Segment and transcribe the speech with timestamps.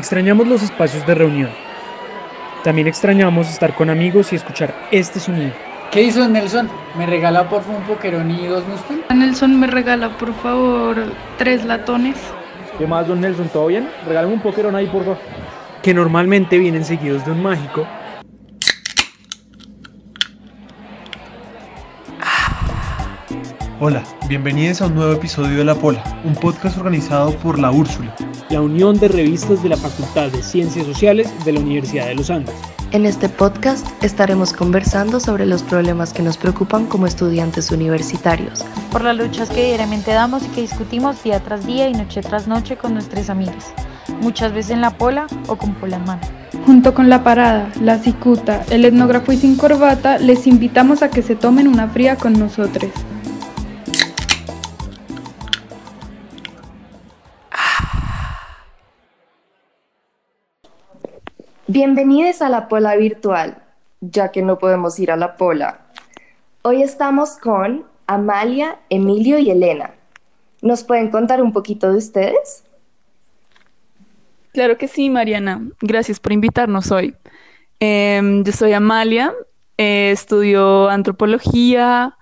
[0.00, 1.50] Extrañamos los espacios de reunión.
[2.64, 5.52] También extrañamos estar con amigos y escuchar este sonido.
[5.92, 6.70] ¿Qué hizo Nelson?
[6.96, 9.04] ¿Me regala por favor un pokerón y dos muspel?
[9.14, 10.96] Nelson me regala por favor
[11.36, 12.16] tres latones.
[12.78, 13.50] ¿Qué más, don Nelson?
[13.50, 13.90] ¿Todo bien?
[14.06, 15.18] Regálame un pokerón ahí, por favor.
[15.82, 17.86] Que normalmente vienen seguidos de un mágico.
[23.82, 28.14] Hola, bienvenidos a un nuevo episodio de La Pola, un podcast organizado por La Úrsula,
[28.50, 32.28] la unión de revistas de la Facultad de Ciencias Sociales de la Universidad de los
[32.28, 32.54] Andes.
[32.90, 38.62] En este podcast estaremos conversando sobre los problemas que nos preocupan como estudiantes universitarios.
[38.92, 42.46] Por las luchas que diariamente damos y que discutimos día tras día y noche tras
[42.46, 43.64] noche con nuestros amigos,
[44.20, 46.22] muchas veces en la pola o con pola en mano.
[46.66, 51.22] Junto con la parada, la cicuta, el etnógrafo y sin corbata, les invitamos a que
[51.22, 52.90] se tomen una fría con nosotros.
[61.72, 63.62] Bienvenidos a la Pola Virtual,
[64.00, 65.78] ya que no podemos ir a la Pola.
[66.62, 69.92] Hoy estamos con Amalia, Emilio y Elena.
[70.62, 72.64] ¿Nos pueden contar un poquito de ustedes?
[74.52, 75.62] Claro que sí, Mariana.
[75.80, 77.14] Gracias por invitarnos hoy.
[77.78, 79.32] Em, yo soy Amalia,
[79.78, 82.16] eh, estudio antropología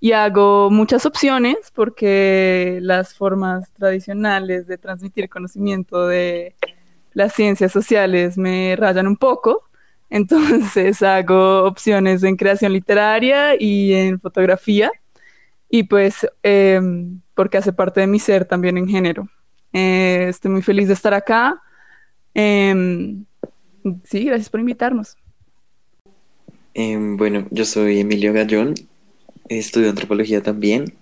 [0.00, 6.54] y hago muchas opciones porque las formas tradicionales de transmitir conocimiento de
[7.16, 9.62] las ciencias sociales me rayan un poco,
[10.10, 14.90] entonces hago opciones en creación literaria y en fotografía,
[15.70, 19.30] y pues em, porque hace parte de mi ser también en género.
[19.72, 21.62] Eh, estoy muy feliz de estar acá.
[22.34, 23.24] Em,
[24.04, 25.16] sí, gracias por invitarnos.
[26.74, 28.74] Em, bueno, yo soy Emilio Gallón,
[29.48, 30.92] estudio antropología también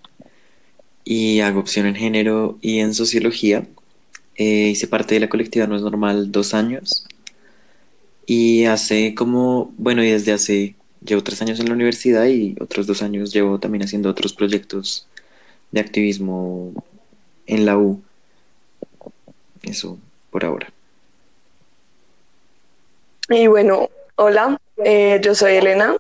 [1.03, 3.67] y hago opción en género y en sociología.
[4.37, 7.07] Eh, hice parte de la colectiva No es Normal dos años.
[8.27, 12.87] Y hace como, bueno, y desde hace, llevo tres años en la universidad y otros
[12.87, 15.07] dos años llevo también haciendo otros proyectos
[15.71, 16.73] de activismo
[17.47, 18.03] en la U.
[19.63, 19.99] Eso
[20.31, 20.73] por ahora.
[23.29, 25.97] Y bueno, hola, eh, yo soy Elena.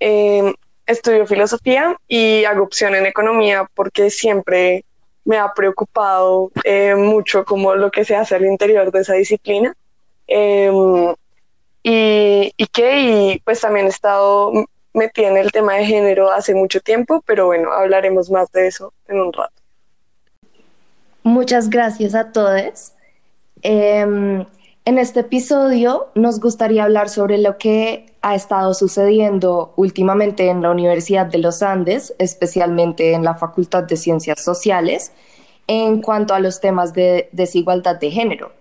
[0.00, 0.54] Eh,
[0.86, 4.84] estudio filosofía y hago opción en economía porque siempre
[5.26, 9.76] me ha preocupado eh, mucho como lo que se hace al interior de esa disciplina.
[10.26, 11.14] Em,
[11.82, 14.52] y, y que, y pues también he estado
[14.94, 18.92] metida en el tema de género hace mucho tiempo, pero bueno, hablaremos más de eso
[19.08, 19.52] en un rato.
[21.22, 22.92] Muchas gracias a todos.
[23.62, 24.46] Em,
[24.86, 30.70] en este episodio nos gustaría hablar sobre lo que ha estado sucediendo últimamente en la
[30.70, 35.10] Universidad de los Andes, especialmente en la Facultad de Ciencias Sociales,
[35.66, 38.52] en cuanto a los temas de desigualdad de género.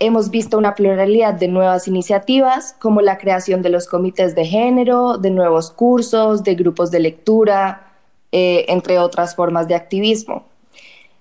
[0.00, 5.18] Hemos visto una pluralidad de nuevas iniciativas, como la creación de los comités de género,
[5.18, 7.92] de nuevos cursos, de grupos de lectura,
[8.32, 10.46] eh, entre otras formas de activismo.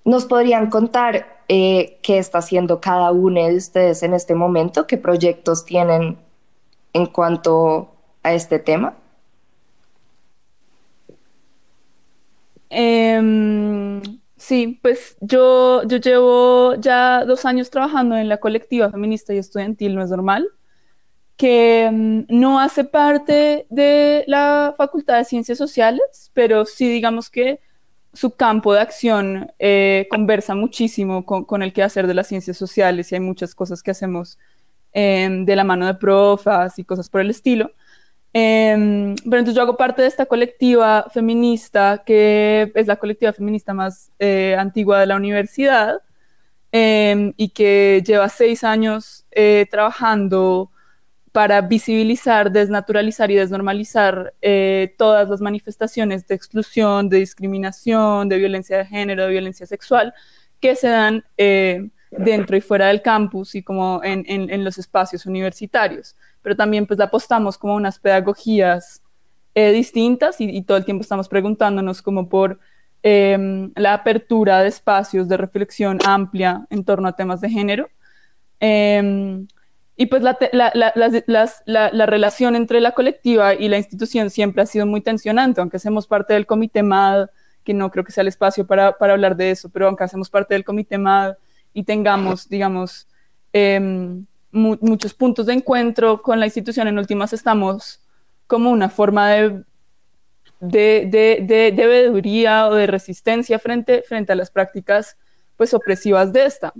[0.06, 4.97] ¿Nos podrían contar eh, qué está haciendo cada uno de ustedes en este momento, qué
[4.97, 6.18] proyectos tienen
[6.94, 7.90] en cuanto
[8.24, 8.96] a este tema?
[12.69, 14.02] Em,
[14.36, 19.96] sí, pues yo, yo llevo ya dos años trabajando en la colectiva feminista y estudiantil
[19.96, 20.50] No es Normal,
[21.38, 27.62] que em, no hace parte de la Facultad de Ciencias Sociales, pero sí digamos que
[28.18, 33.12] su campo de acción eh, conversa muchísimo con, con, el quehacer de las ciencias sociales
[33.12, 34.40] y hay muchas cosas que hacemos
[34.94, 37.72] eh, de la mano de profas y cosas por el estilo.
[38.34, 43.74] Eh, pero entonces yo hago parte de esta colectiva feminista, que es la colectiva feminista
[43.74, 46.02] más eh, antigua de la universidad
[46.72, 50.72] em, y que lleva seis años eh, trabajando
[51.38, 58.80] para visibilizar, desnaturalizar y desnormalizar eh, todas las manifestaciones de exclusión, de discriminación, de violencia
[58.80, 60.16] de género, de violencia sexual
[60.59, 64.80] que se dan eh, dentro y fuera del campus y como en, en, en, los
[64.80, 66.16] espacios universitarios.
[66.42, 69.04] Pero también pues apostamos como unas pedagogías
[69.54, 72.60] eh, distintas y, y, todo el tiempo estamos preguntándonos como por
[73.04, 77.89] em, la apertura de espacios de reflexión amplia en torno a temas de género.
[78.60, 79.45] Em,
[80.00, 84.68] y pues la, la, la, la, relación entre la colectiva y la institución siempre ha
[84.68, 87.30] sido muy tensionante, aunque hacemos parte del comité MAD,
[87.64, 90.30] que no creo que sea el espacio para, para hablar de eso, pero aunque hacemos
[90.30, 91.34] parte del comité MAD
[91.74, 93.08] y tengamos, digamos,
[93.54, 93.80] eh,
[94.52, 98.00] mu muchos puntos de encuentro con la institución, en últimas estamos
[98.46, 99.64] como una forma de,
[100.60, 105.18] de, de, de, de veeduría o de resistencia frente, frente a las prácticas
[105.56, 106.72] pues opresivas de esta.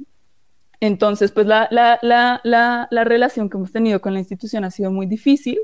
[0.80, 2.42] Entonces, pues la, la, la,
[2.92, 5.60] la, relación que hemos tenido con la institución ha sido muy difícil.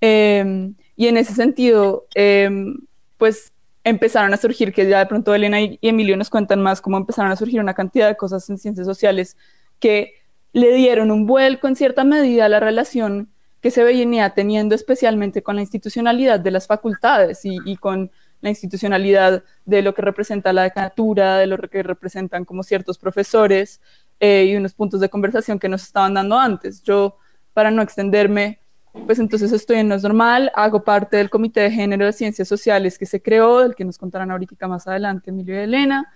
[0.00, 2.78] Em, y en ese sentido, em,
[3.18, 3.52] pues
[3.84, 7.30] empezaron a surgir, que ya de pronto Elena y Emilio nos cuentan más cómo empezaron
[7.32, 9.36] a surgir una cantidad de cosas en ciencias sociales
[9.80, 10.14] que
[10.52, 13.30] le dieron un vuelco en cierta medida a la relación
[13.60, 18.10] que se venía teniendo especialmente con la institucionalidad de las facultades y, con
[18.40, 23.80] la institucionalidad de lo que representa la decanatura, de lo que representan como ciertos profesores
[24.20, 26.82] eh, y unos puntos de conversación que nos estaban dando antes.
[26.82, 27.18] Yo,
[27.52, 28.60] para no extenderme,
[29.06, 32.48] pues entonces estoy en No es Normal, hago parte del Comité de Género de Ciencias
[32.48, 36.12] Sociales que se creó, del que nos contarán ahorita más adelante Emilio y Elena.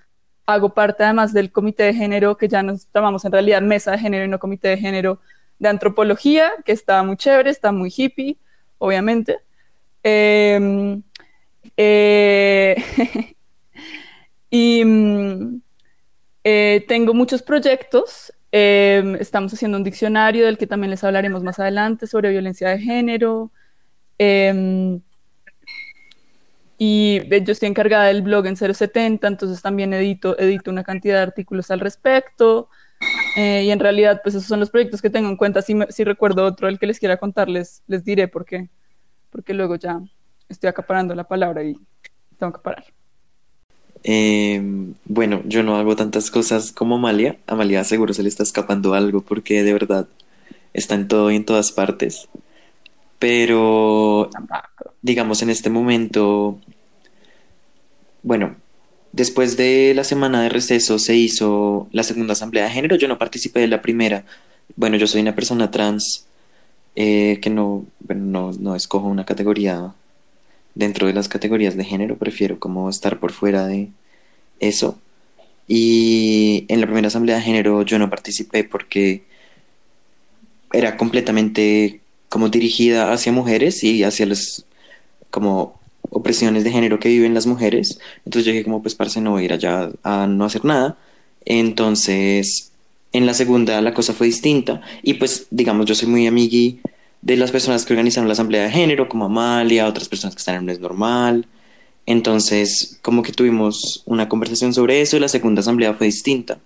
[0.47, 3.99] Hago parte además del Comité de Género, que ya nos llamamos en realidad Mesa de
[3.99, 5.21] Género y no Comité de Género,
[5.59, 8.39] de antropología, que está muy chévere, está muy hippie,
[8.79, 9.39] obviamente.
[10.03, 11.03] Em,
[11.77, 12.77] eh,
[14.51, 15.62] y mm,
[16.45, 18.33] eh, tengo muchos proyectos.
[18.51, 22.79] Em, estamos haciendo un diccionario del que también les hablaremos más adelante sobre violencia de
[22.79, 23.51] género.
[24.19, 25.01] Em,
[26.79, 31.23] y yo estoy encargada del blog en 070, entonces también edito, edito una cantidad de
[31.23, 32.69] artículos al respecto.
[33.37, 35.63] Eh, y en realidad, pues esos son los proyectos que tengo en cuenta.
[35.63, 38.69] Si, si recuerdo otro, el que les quiera contarles, les diré por qué.
[39.31, 40.01] Porque luego ya
[40.49, 41.77] estoy acaparando la palabra y
[42.39, 42.85] tengo que parar.
[44.05, 47.37] Em, bueno, yo no hago tantas cosas como Amalia.
[47.47, 50.09] Amalia seguro se le está escapando algo porque de verdad
[50.75, 52.29] está en todo y en todas partes.
[53.19, 54.31] Pero,
[55.03, 56.59] digamos, en este momento,
[58.23, 58.57] bueno,
[59.13, 62.97] Después de la semana de receso se hizo la segunda asamblea de género.
[62.97, 64.25] Yo no participé de la primera.
[64.75, 66.27] Bueno, yo soy una persona trans
[66.97, 69.93] eh, que no, no, no escojo una categoría
[70.75, 72.17] dentro de las categorías de género.
[72.17, 73.89] Prefiero como estar por fuera de
[74.61, 74.99] eso.
[75.69, 79.23] Y en la primera asamblea de género yo no participé porque
[80.73, 84.65] era completamente como dirigida hacia mujeres y hacia los
[85.31, 85.81] como
[86.11, 87.99] opresiones de género que viven las mujeres.
[88.25, 90.97] Entonces yo dije como pues parce no voy a ir allá a no hacer nada.
[91.45, 92.73] Entonces
[93.13, 96.81] en la segunda la cosa fue distinta y pues digamos yo soy muy amigui
[97.23, 100.57] de las personas que organizaron la asamblea de género como Amalia, otras personas que están
[100.57, 101.47] en es normal.
[102.05, 106.59] Entonces como que tuvimos una conversación sobre eso y la segunda asamblea fue distinta.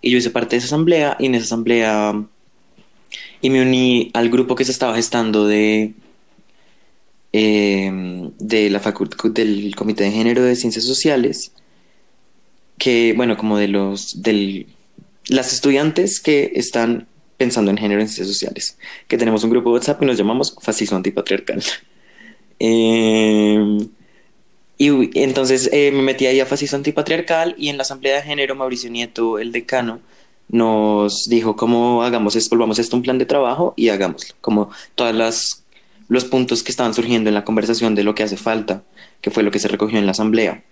[0.00, 2.24] Y yo hice parte de esa asamblea y en esa asamblea
[3.40, 5.94] y me uní al grupo que se estaba gestando de
[7.36, 11.50] Em, de la del Comité de Género de Ciencias Sociales,
[12.78, 14.68] que, bueno, como de los, del,
[15.26, 18.78] las estudiantes que están pensando en género en ciencias sociales,
[19.08, 21.62] que tenemos un grupo de WhatsApp y nos llamamos Fascismo Antipatriarcal.
[22.58, 23.88] Em,
[24.78, 28.54] y entonces eh, me metí ahí a Fascismo Antipatriarcal y en la Asamblea de Género
[28.54, 30.00] Mauricio Nieto, el decano,
[30.48, 35.14] nos dijo cómo hagamos esto, volvamos esto un plan de trabajo y hagámoslo, como todas
[35.14, 35.64] las
[36.08, 38.82] los puntos que estaban surgiendo en la conversación de lo que hace falta,
[39.20, 40.62] que fue lo que se recogió en la asamblea.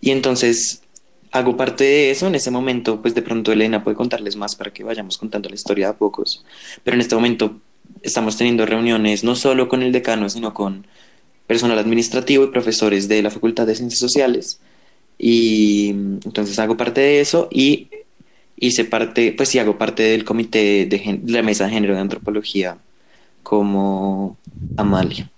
[0.00, 0.82] Y entonces
[1.32, 2.26] hago parte de eso.
[2.26, 5.54] En ese momento, pues de pronto Elena puede contarles más para que vayamos contando la
[5.54, 6.44] historia a pocos.
[6.84, 7.60] Pero en este momento
[8.02, 10.86] estamos teniendo reuniones no solo con el decano, sino con
[11.46, 14.60] personal administrativo y profesores de la Facultad de Ciencias Sociales.
[15.18, 17.88] Y entonces hago parte de eso y
[18.56, 22.00] hice parte, pues sí, hago parte del comité de, de la mesa de género de
[22.00, 22.78] antropología
[23.42, 24.36] como
[24.76, 25.30] Amalia.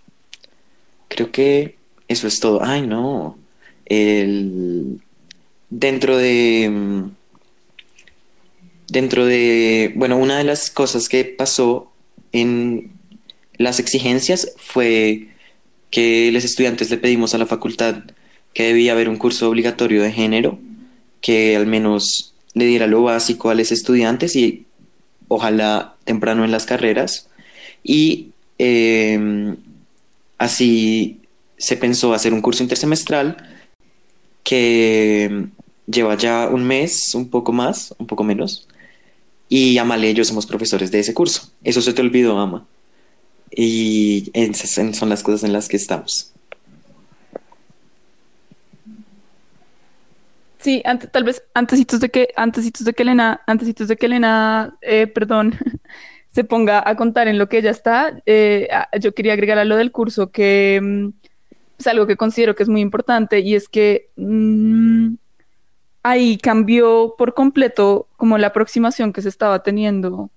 [1.08, 1.76] Creo que
[2.08, 2.62] eso es todo.
[2.62, 3.38] Ay, no.
[3.87, 5.00] El...
[5.75, 6.71] Dentro de...
[8.88, 9.91] Dentro de...
[9.97, 11.91] Bueno, una de las cosas que pasó
[12.33, 12.93] en
[13.57, 15.29] las exigencias fue
[15.91, 18.02] que los estudiantes le pedimos a la facultad
[18.52, 20.59] que debía haber un curso obligatorio de género
[21.23, 24.67] que al menos le diera lo básico a los estudiantes y
[25.29, 27.31] ojalá temprano en las carreras.
[27.83, 29.57] Y em,
[30.37, 31.23] así
[31.57, 33.38] se pensó hacer un curso intersemestral
[34.45, 35.49] que
[35.86, 38.68] lleva ya un mes, un poco más, un poco menos.
[39.48, 41.52] Y Amale y yo somos profesores de ese curso.
[41.62, 42.66] Eso se te olvidó, Ama.
[43.50, 46.32] Y esas son las cosas en las que estamos.
[50.62, 54.76] Sí, antes, tal vez antes de que antesitos de que Elena, antesitos de que Elena,
[54.80, 55.58] eh, perdón,
[56.30, 58.68] se ponga a contar en lo que ella está, eh,
[59.00, 61.08] yo quería agregar a lo del curso que mm,
[61.78, 65.14] es algo que considero que es muy importante y es que mm,
[66.02, 70.30] ahí cambió por completo como la aproximación que se estaba teniendo,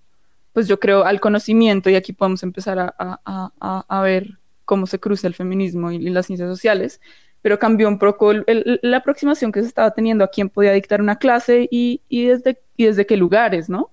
[0.54, 5.34] pues yo creo, al conocimiento y aquí podemos empezar a, ver cómo se cruza el
[5.36, 7.02] feminismo y, las ciencias sociales,
[7.42, 11.18] pero cambió un poco la aproximación que se estaba teniendo a quién podía dictar una
[11.18, 13.92] clase y, desde, y desde qué lugares, ¿no?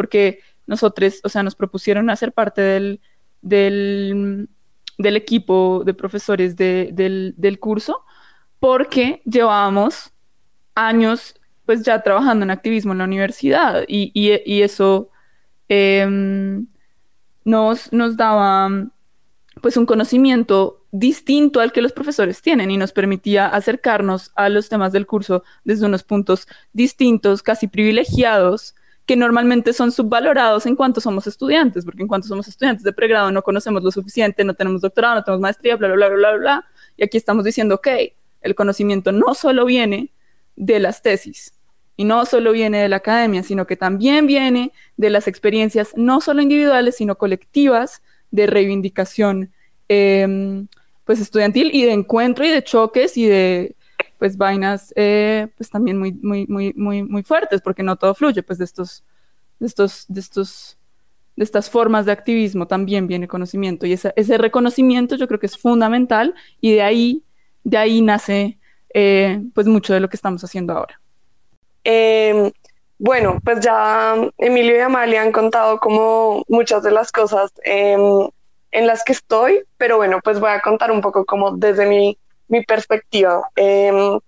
[0.00, 3.00] porque nosotros, o sea, nos propusieron hacer parte del,
[3.42, 4.48] del,
[4.96, 8.02] del equipo de profesores de, del, del curso,
[8.60, 10.12] porque llevábamos
[10.74, 11.34] años
[11.66, 15.10] pues ya trabajando en activismo en la universidad y, y, eso
[15.68, 16.04] eh,
[17.44, 18.68] nos, nos daba
[19.60, 24.68] pues un conocimiento distinto al que los profesores tienen y nos permitía acercarnos a los
[24.68, 28.74] temas del curso desde unos puntos distintos, casi privilegiados,
[29.06, 33.30] que normalmente son subvalorados en cuanto somos estudiantes, porque en cuanto somos estudiantes de pregrado
[33.32, 36.64] no conocemos lo suficiente, no tenemos doctorado, no tenemos maestría, bla, bla, bla, bla, bla.
[36.96, 37.88] Y aquí estamos diciendo, ok,
[38.40, 40.10] el conocimiento no solo viene
[40.60, 41.54] de las tesis
[41.96, 46.20] y no solo viene de la academia, sino que también viene de las experiencias no
[46.20, 49.52] solo individuales, sino colectivas de reivindicación
[49.88, 50.64] eh,
[51.04, 53.74] pues estudiantil y de encuentro y de choques y de
[54.18, 58.42] pues vainas eh, pues también muy, muy, muy, muy, muy fuertes, porque no todo fluye,
[58.42, 59.02] pues de estos,
[59.58, 60.78] de estos, de estos,
[61.36, 63.86] de estas formas de activismo también viene conocimiento.
[63.86, 67.24] Y ese reconocimiento yo creo que es fundamental y de ahí,
[67.64, 68.59] de ahí nace
[68.94, 71.00] eh, pues mucho de lo que estamos haciendo ahora.
[71.84, 72.52] Eh,
[72.98, 78.28] bueno, pues ya Emilio y Amalia han contado como muchas de las cosas em,
[78.72, 82.18] en las que estoy, pero bueno, pues voy a contar un poco como desde mi,
[82.48, 83.48] mi perspectiva.
[83.56, 84.18] Eh,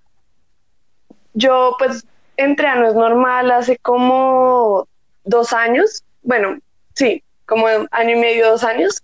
[1.35, 4.87] yo pues entré a No es Normal hace como
[5.25, 6.59] dos años, bueno,
[6.95, 9.03] sí, como año y medio, dos años.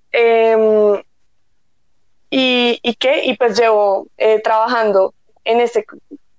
[2.31, 3.25] Y, ¿Y qué?
[3.25, 5.15] Y pues llevo eh, trabajando
[5.49, 5.85] en este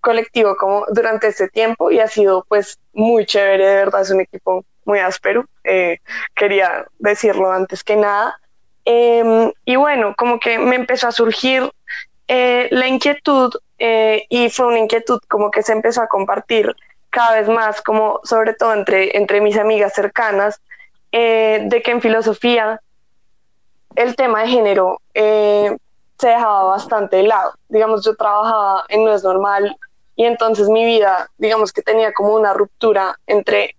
[0.01, 4.22] colectivo como durante este tiempo y ha sido pues muy chévere, de verdad es un
[4.22, 5.98] equipo muy áspero, eh,
[6.36, 8.39] quería decirlo antes que nada.
[8.86, 11.70] Eh, y bueno, como que me empezó a surgir
[12.28, 16.75] eh, la inquietud eh, y fue una inquietud como que se empezó a compartir
[17.10, 20.62] cada vez más, como sobre todo entre, entre mis amigas cercanas,
[21.12, 22.82] eh, de que en filosofía
[23.96, 25.01] el tema de género
[26.20, 27.54] se dejaba bastante de lado.
[27.70, 29.76] Digamos, yo trabajaba en No es Normal
[30.16, 33.76] y entonces mi vida, digamos que tenía como una ruptura entre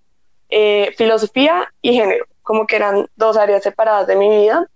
[0.97, 4.67] filosofía y género, como que eran dos áreas separadas de mi vida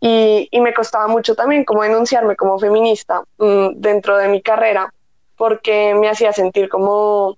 [0.00, 4.92] y, me costaba mucho también como denunciarme como feminista mmm, dentro de mi carrera
[5.36, 7.36] porque me hacía sentir como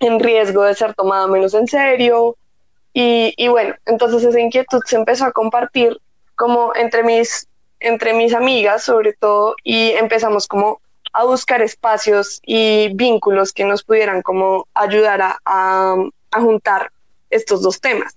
[0.00, 2.36] en riesgo de ser tomada menos en serio
[2.92, 5.96] y, y, bueno, entonces esa inquietud se empezó a compartir
[6.34, 7.46] como entre mis,
[7.80, 10.80] entre mis amigas sobre todo y empezamos como
[11.12, 16.92] a buscar espacios y vínculos que nos pudieran como ayudar a, a, juntar
[17.30, 18.16] estos dos temas.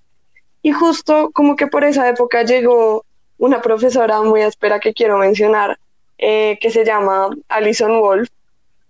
[0.61, 3.05] Y justo como que por esa época llegó
[3.37, 5.79] una profesora muy áspera que quiero mencionar,
[6.17, 8.29] eh, que se llama Alison Wolf,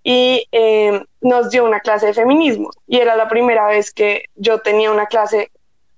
[0.03, 2.71] y eh, nos dio una clase de feminismo.
[2.87, 5.51] Y era la primera vez que yo tenía una clase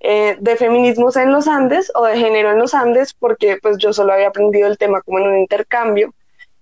[0.06, 3.94] eh, de feminismos en los Andes o de género en los Andes, porque pues yo
[3.94, 6.14] solo había aprendido el tema como en un intercambio.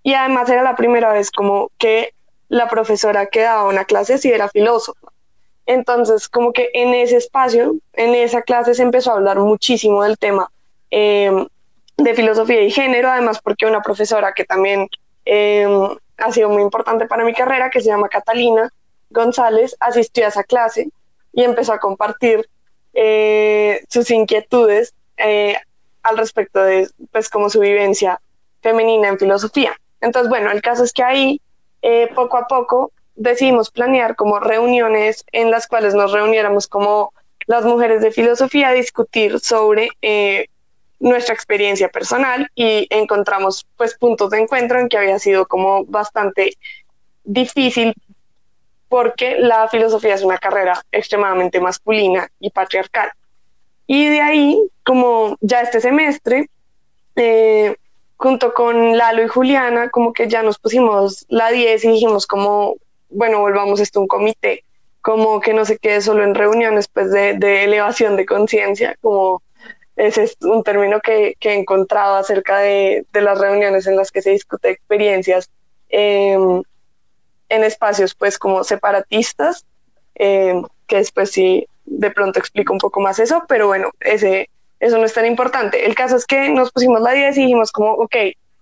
[0.04, 2.14] Y además era la primera vez como que
[2.50, 5.08] la profesora que daba una clase sí era filósofa.
[5.66, 10.20] Entonces, como que en ese espacio, en esa clase se empezó a hablar muchísimo del
[10.20, 10.52] tema
[10.92, 11.48] eh,
[11.98, 14.88] de filosofía y género, además porque una profesora que también
[15.26, 15.68] eh,
[16.18, 18.70] ha sido muy importante para mi carrera, que se llama Catalina
[19.10, 20.90] González, asistió a esa clase
[21.34, 22.48] y empezó a compartir
[22.94, 25.56] eh, sus inquietudes eh,
[26.04, 28.20] al respecto de, pues, como su vivencia
[28.62, 29.76] femenina en filosofía.
[30.02, 31.42] Entonces, bueno, el caso es que ahí,
[31.82, 37.14] eh, poco a poco, decidimos planear como reuniones en las cuales nos reuniéramos como
[37.46, 39.90] las mujeres de filosofía a discutir sobre
[41.00, 46.58] nuestra experiencia personal y encontramos pues puntos de encuentro en que había sido como bastante
[47.24, 47.94] difícil
[48.92, 53.10] porque la filosofía es una carrera extremadamente masculina y patriarcal.
[53.88, 56.50] Y de ahí, como ya este semestre,
[57.16, 57.78] eh,
[58.18, 62.76] junto con Lalo y Juliana, como que ya nos pusimos la 10 y dijimos como,
[63.10, 64.66] bueno, volvamos esto a un comité,
[65.00, 69.42] como que no se quede solo en reuniones pues de, de elevación de conciencia, como
[69.96, 74.12] ese es un término que, que he encontrado acerca de, de, las reuniones en las
[74.12, 75.50] que se discute experiencias
[75.88, 76.38] eh,
[77.52, 79.66] en espacios pues como separatistas,
[80.16, 84.98] eh, que después sí de pronto explico un poco más eso, pero bueno, ese, eso
[84.98, 85.86] no es tan importante.
[85.86, 88.16] El caso es que nos pusimos la 10 y dijimos como, ok,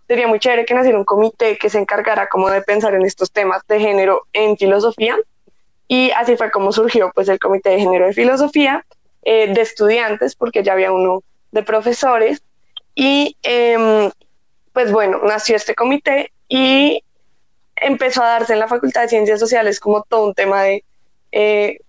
[0.08, 3.32] sería muy chévere que naciera un comité que se encargara como de pensar en estos
[3.32, 5.18] temas de género en filosofía.
[5.88, 8.86] Y así fue como surgió pues el Comité de Género de Filosofía,
[9.24, 12.42] eh, de estudiantes, porque ya había uno de profesores.
[12.96, 14.10] Y eh,
[14.74, 17.04] pues bueno, nació este comité y
[17.82, 20.84] empezó a darse en la Facultad de Ciencias Sociales como todo un tema de
[21.32, 21.80] eh,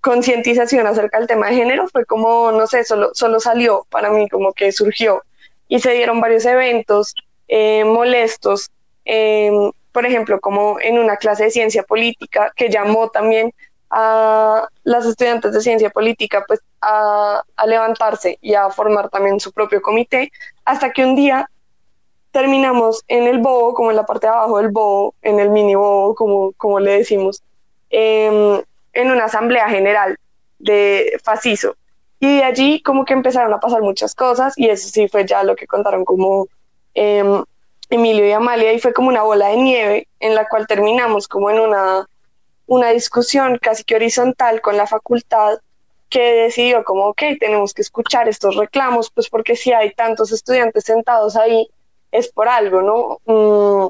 [0.00, 4.28] concientización acerca del tema de género fue como, no sé, solo, solo salió para mí,
[4.28, 5.22] como que surgió.
[5.68, 7.14] Y se dieron varios eventos
[7.48, 8.70] eh, molestos,
[9.04, 13.52] em, por ejemplo, como en una clase de ciencia política que llamó también
[13.90, 19.52] a las estudiantes de ciencia política pues a, a, levantarse y a formar también su
[19.52, 20.32] propio comité,
[20.64, 21.48] hasta que un día
[22.32, 25.74] terminamos en el bobo, como en la parte de abajo del bobo, en el mini
[25.74, 27.42] bobo, como, como le decimos,
[27.90, 28.62] eh,
[28.94, 30.18] en una asamblea general
[30.58, 31.76] de Faciso.
[32.18, 35.42] Y de allí como que empezaron a pasar muchas cosas y eso sí fue ya
[35.42, 36.46] lo que contaron como
[36.94, 37.42] eh,
[37.90, 41.50] Emilio y Amalia y fue como una bola de nieve en la cual terminamos como
[41.50, 42.06] en una,
[42.66, 45.58] una discusión casi que horizontal con la facultad
[46.08, 50.84] que decidió como, ok, tenemos que escuchar estos reclamos, pues porque si hay tantos estudiantes
[50.84, 51.68] sentados ahí,
[52.12, 53.18] es por algo, ¿no?
[53.26, 53.88] Mm,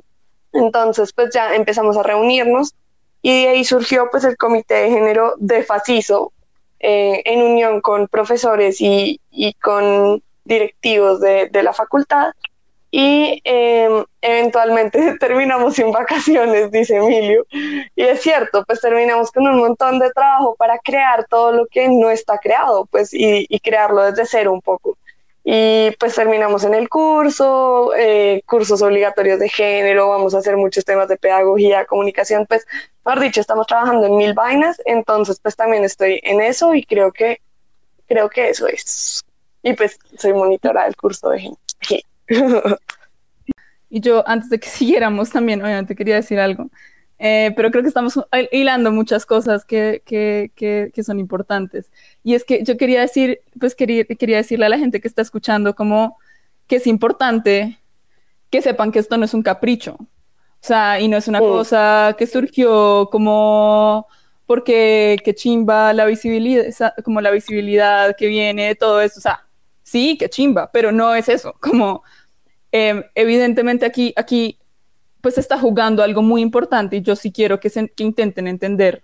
[0.53, 2.75] entonces, pues ya empezamos a reunirnos
[3.21, 6.33] y de ahí surgió pues el comité de género de FACISO
[6.81, 12.33] eh, en unión con profesores y, y con directivos de, de, la facultad
[12.91, 17.47] y eh, eventualmente terminamos sin vacaciones, dice Emilio.
[17.51, 21.89] Y es cierto, pues terminamos con un montón de trabajo para crear todo lo que
[21.89, 24.99] no está creado, pues y, y crearlo desde cero un poco
[25.45, 30.85] y pues terminamos en el curso, eh, cursos obligatorios de género, vamos a hacer muchos
[30.85, 32.65] temas de pedagogía, comunicación, pues,
[33.05, 37.11] mejor dicho, estamos trabajando en mil vainas, entonces pues también estoy en eso y creo
[37.13, 37.41] que,
[38.07, 39.25] creo que eso es.
[39.65, 41.59] Y pues soy monitora del curso de género.
[43.91, 46.69] y yo, antes de que siguiéramos también, obviamente quería decir algo.
[47.25, 48.19] Eh, pero creo que estamos
[48.51, 51.93] hilando muchas cosas que, que, que, que, son importantes.
[52.25, 55.23] Y es que yo quería decir, pues quería, quería decirle a la gente que está
[55.23, 56.19] escuchando como
[56.67, 57.79] que es importante
[58.51, 59.99] que sepan que esto no es un capricho.
[60.01, 60.09] O
[60.61, 61.45] sea, y no es una mm.
[61.45, 64.09] cosa que surgió como
[64.47, 66.65] porque que chimba la visibilidad,
[67.05, 69.21] como la visibilidad que viene de todo eso.
[69.21, 69.47] O sea,
[69.85, 71.55] sí, que chimba, pero no es eso.
[71.61, 72.03] Como
[72.73, 74.59] eh, evidentemente aquí, aquí
[75.23, 79.03] pues está jugando algo muy importante y yo sí quiero que, intenten entender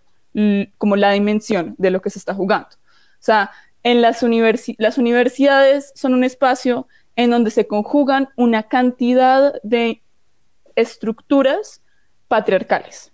[0.76, 2.68] como la dimensión de lo que se está jugando.
[2.68, 3.50] O sea,
[3.82, 10.02] en las, universi las universidades son un espacio en donde se conjugan una cantidad de
[10.76, 11.82] estructuras
[12.26, 13.12] patriarcales.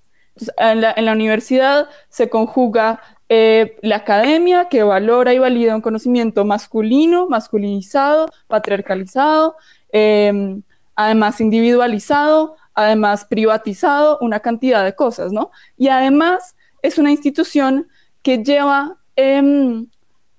[0.57, 7.29] En, la, universidad se conjuga eh, la academia que valora y valida un conocimiento masculino,
[7.29, 9.57] masculinizado, patriarcalizado,
[9.93, 10.61] eh,
[10.97, 15.51] además individualizado, además privatizado una cantidad de cosas, ¿no?
[15.77, 17.89] Y además es una institución
[18.23, 19.85] que lleva, eh,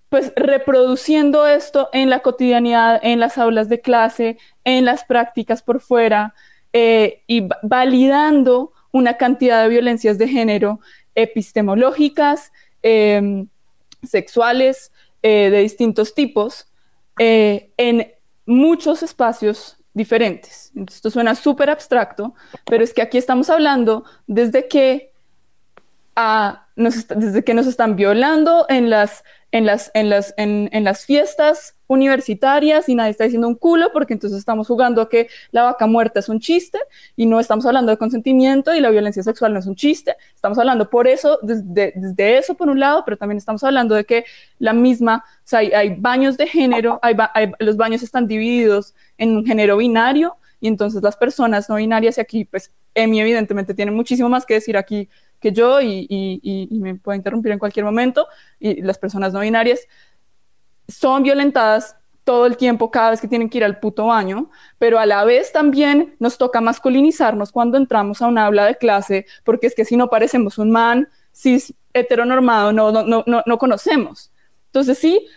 [0.10, 5.82] pues, reproduciendo esto en la cotidianidad, en las aulas de clase, en las prácticas por
[5.82, 6.34] fuera,
[6.78, 10.82] eh, y validando una cantidad de violencias de género
[11.16, 12.52] epistemológicas,
[12.84, 13.46] eh,
[14.04, 14.92] sexuales,
[15.24, 16.68] eh, de distintos tipos,
[17.18, 18.12] en
[18.46, 20.72] muchos espacios diferentes.
[20.76, 25.12] Esto suena súper abstracto, pero es que aquí estamos hablando desde que,
[26.16, 29.24] a, nos, desde que nos están violando en las,
[29.56, 33.90] en, las, en, las, en, en las fiestas universitarias y nadie está diciendo un culo
[33.94, 36.78] porque entonces estamos jugando a que la vaca muerta es un chiste
[37.16, 40.18] y no estamos hablando de consentimiento y la violencia sexual no es un chiste.
[40.34, 44.04] Estamos hablando por eso, desde, desde eso por un lado, pero también estamos hablando de
[44.04, 44.26] que
[44.60, 48.94] la misma, o sea, hay, hay baños de género, hay, hay, los baños están divididos
[49.18, 53.74] en un género binario y entonces las personas no binarias y aquí, pues, Emi evidentemente
[53.74, 55.08] tiene muchísimo más que decir aquí
[55.52, 58.28] yo y, me puede interrumpir en cualquier momento
[58.60, 59.82] y las personas no binarias
[60.88, 64.98] son violentadas todo el tiempo cada vez que tienen que ir al puto baño, pero
[64.98, 69.68] a la vez también nos toca masculinizarnos cuando entramos a un aula de clase, porque
[69.68, 74.32] es que si no parecemos un man cis heteronormado, no, no, no, no, no conocemos.
[74.68, 75.28] Entonces sí,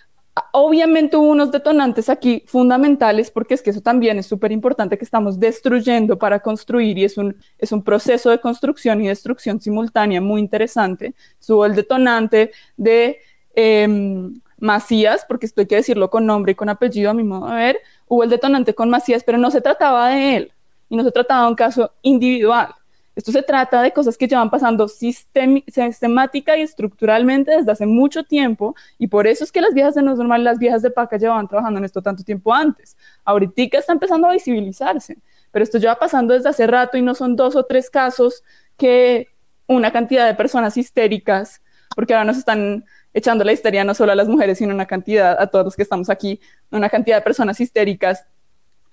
[0.53, 5.05] obviamente hubo unos detonantes aquí fundamentales, porque es que eso también es súper importante que
[5.05, 10.21] estamos destruyendo para construir y es un, es un proceso de construcción y destrucción simultánea
[10.21, 11.15] muy interesante.
[11.49, 13.19] Hubo el detonante de...
[13.55, 17.49] Eh, Macías, porque esto hay que decirlo con nombre y con apellido a mi modo
[17.49, 20.53] de ver, hubo el detonante con Macías, pero no se trataba de él
[20.89, 22.75] y no se trataba de un caso individual.
[23.19, 28.77] Esto se trata de cosas que llevan pasando sistemática y estructuralmente desde hace mucho tiempo
[28.97, 31.49] y por eso es que las viejas de No Normal, las viejas de Paca llevaban
[31.49, 32.97] trabajando en esto tanto tiempo antes.
[33.25, 35.19] Ahorita está empezando a visibilizarse,
[35.51, 38.45] pero esto lleva pasando desde hace rato y no son dos o tres casos
[38.77, 39.27] que
[39.67, 41.61] una cantidad de personas histéricas,
[41.97, 45.37] porque ahora nos están echando la histeria no solo a las mujeres, sino una cantidad,
[45.43, 48.29] a todos los que estamos aquí, una cantidad de personas histéricas,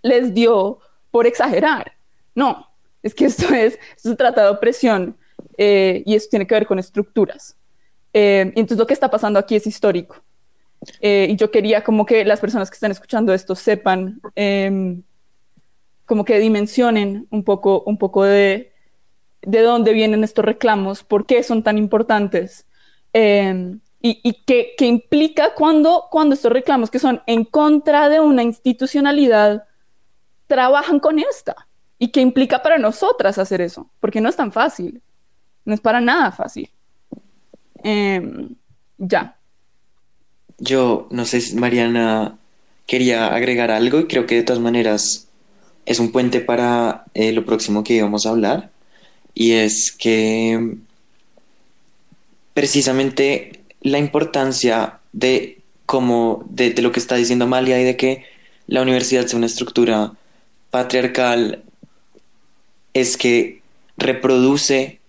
[0.01, 0.79] les dio
[1.11, 1.91] por exagerar.
[2.33, 2.74] No,
[3.05, 5.15] es que esto es, esto se trata de opresión
[5.59, 7.55] eh, y esto tiene que ver con estructuras.
[8.13, 10.23] Eh, y entonces lo que está pasando aquí es histórico.
[11.01, 15.03] Eh, y yo quería como que las personas que están escuchando esto sepan, em,
[16.07, 18.73] como que dimensionen un poco, un poco de,
[19.43, 22.65] de dónde vienen estos reclamos, por qué son tan importantes.
[23.13, 28.19] Em, y, y qué, qué, implica cuando, cuando estos reclamos que son en contra de
[28.19, 29.65] una institucionalidad
[30.47, 35.01] trabajan con esta y qué implica para nosotras hacer eso, porque no es tan fácil,
[35.63, 36.69] no es para nada fácil.
[37.83, 38.21] Eh,
[38.97, 39.37] ya.
[40.57, 42.37] Yo no sé si Mariana
[42.85, 45.27] quería agregar algo y creo que de todas maneras
[45.85, 48.71] es un puente para eh, lo próximo que íbamos a hablar
[49.33, 50.77] y es que
[52.53, 58.23] precisamente la importancia de como de, de, lo que está diciendo Amalia y de que
[58.65, 60.13] la universidad sea una estructura
[60.71, 61.63] patriarcal
[62.95, 63.61] es que
[63.97, 64.99] reproduce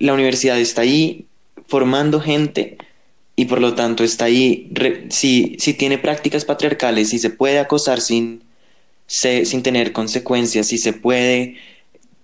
[0.00, 1.26] la universidad está ahí
[1.68, 2.76] formando gente
[3.36, 4.72] y por lo tanto está ahí
[5.10, 8.42] si, si tiene prácticas patriarcales si se puede acosar sin,
[9.06, 11.56] sin tener consecuencias si se puede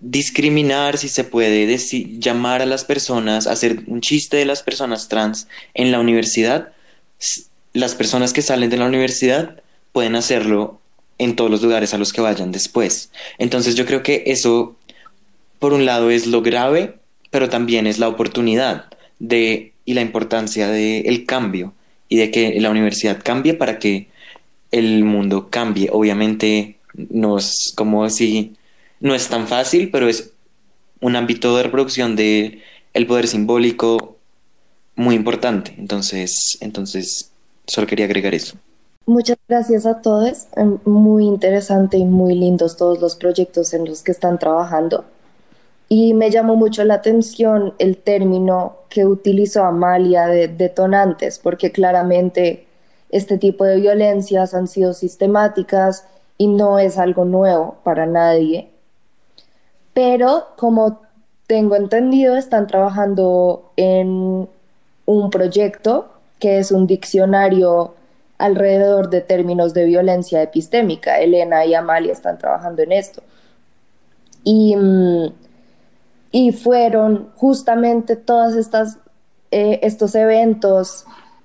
[0.00, 1.76] discriminar, si se puede
[2.18, 6.72] llamar a las personas, hacer un chiste de las personas trans en la universidad,
[7.74, 10.79] las personas que salen de la universidad pueden hacerlo
[11.20, 13.12] en todos los lugares a los que vayan después.
[13.38, 14.76] Entonces yo creo que eso,
[15.58, 16.94] por un lado, es lo grave,
[17.30, 18.86] pero también es la oportunidad
[19.18, 21.74] de, y la importancia del el cambio
[22.08, 24.08] y de que la universidad cambie para que
[24.70, 25.90] el mundo cambie.
[25.92, 28.56] Obviamente no es como si
[28.98, 30.32] no es tan fácil, pero es
[31.00, 32.62] un ámbito de reproducción de
[33.06, 34.16] poder simbólico
[34.96, 35.74] muy importante.
[35.76, 37.30] Entonces, entonces
[37.66, 38.56] solo quería agregar eso.
[39.10, 40.46] Muchas gracias a todos.
[40.56, 45.04] Em, muy interesante y muy lindos todos los proyectos en los que están trabajando.
[45.88, 52.66] Y me llamó mucho la atención el término que utilizó Amalia de detonantes, porque claramente
[53.10, 56.04] este tipo de violencias han sido sistemáticas
[56.38, 58.70] y no es algo nuevo para nadie
[59.92, 61.00] pero como
[61.46, 64.48] tengo entendido, están trabajando en
[65.04, 67.94] un proyecto que es un diccionario
[68.40, 71.20] alrededor de términos de violencia epistémica.
[71.20, 73.22] Elena y Amalia están trabajando en esto.
[74.42, 75.32] Y, mm,
[76.32, 78.54] y fueron justamente todos
[79.50, 81.04] eh, estos eventos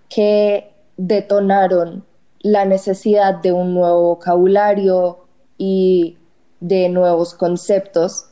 [0.10, 2.04] que detonaron
[2.40, 5.26] la necesidad de un nuevo vocabulario
[5.58, 6.18] y
[6.60, 8.30] de nuevos conceptos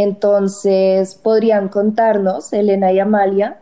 [0.00, 3.58] entonces, podrían contarnos, Elena y Amalia,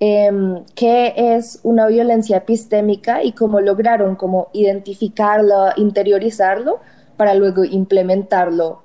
[0.00, 6.80] em, qué es una violencia epistémica y cómo lograron como identificarlo, interiorizarlo,
[7.16, 8.82] para luego implementarlo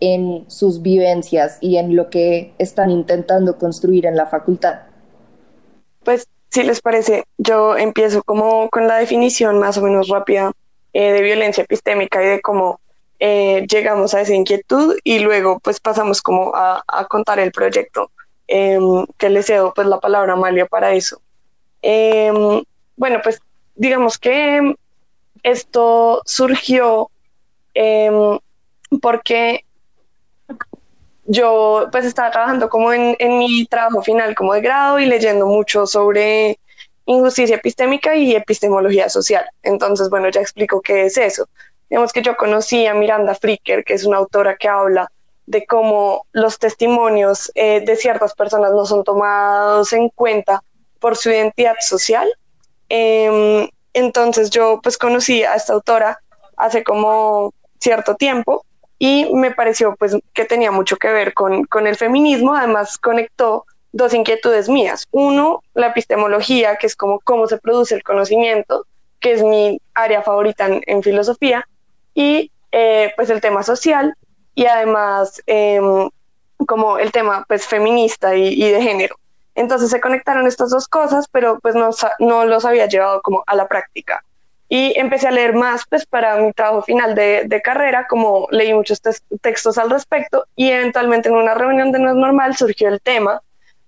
[0.00, 4.80] en sus vivencias y en lo que están intentando construir en la facultad.
[6.04, 10.52] Pues, si les parece, yo empiezo como con la definición más o menos rápida
[10.92, 12.80] eh, de violencia epistémica y de cómo
[13.18, 18.10] eh, llegamos a esa inquietud y luego pues pasamos como a, contar el proyecto
[18.48, 21.20] em, que le cedo pues la palabra a Amalia para eso.
[21.82, 22.62] Em,
[22.96, 23.40] bueno, pues
[23.74, 24.74] digamos que
[25.42, 27.10] esto surgió
[27.74, 28.38] em,
[29.00, 29.64] porque
[31.24, 35.46] yo pues estaba trabajando como en, en, mi trabajo final como de grado y leyendo
[35.46, 36.58] mucho sobre
[37.04, 39.44] injusticia epistémica y epistemología social.
[39.62, 41.48] Entonces, bueno, ya explico qué es eso.
[41.88, 45.08] Digamos que yo conocí a Miranda Fricker, que es una autora que habla
[45.46, 50.62] de cómo los testimonios eh, de ciertas personas no son tomados en cuenta
[50.98, 52.28] por su identidad social.
[52.88, 56.20] Em, entonces yo pues conocí a esta autora
[56.56, 58.64] hace como cierto tiempo
[58.98, 63.64] y me pareció pues que tenía mucho que ver con, con el feminismo, además conectó
[63.92, 65.06] dos inquietudes mías.
[65.10, 68.86] Uno, la epistemología, que es como cómo se produce el conocimiento,
[69.20, 71.66] que es mi área favorita en filosofía,
[72.14, 74.14] y eh, pues el tema social
[74.56, 76.08] y además em,
[76.66, 79.16] como el tema pues feminista y, de género.
[79.54, 83.54] Entonces se conectaron estas dos cosas, pero pues no, no los había llevado como a
[83.54, 84.24] la práctica.
[84.68, 88.74] Y empecé a leer más pues para mi trabajo final de, de carrera, como leí
[88.74, 89.00] muchos
[89.40, 93.42] textos al respecto y eventualmente en una reunión de No es Normal surgió el tema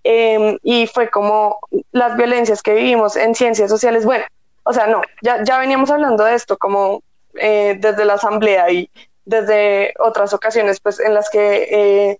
[0.04, 1.58] em, y fue como
[1.92, 4.04] las violencias que vivimos en ciencias sociales.
[4.04, 4.24] Bueno,
[4.64, 7.02] o sea, no, ya, ya veníamos hablando de esto como
[7.34, 8.90] eh, desde la asamblea y
[9.28, 12.18] desde otras ocasiones pues en las que eh,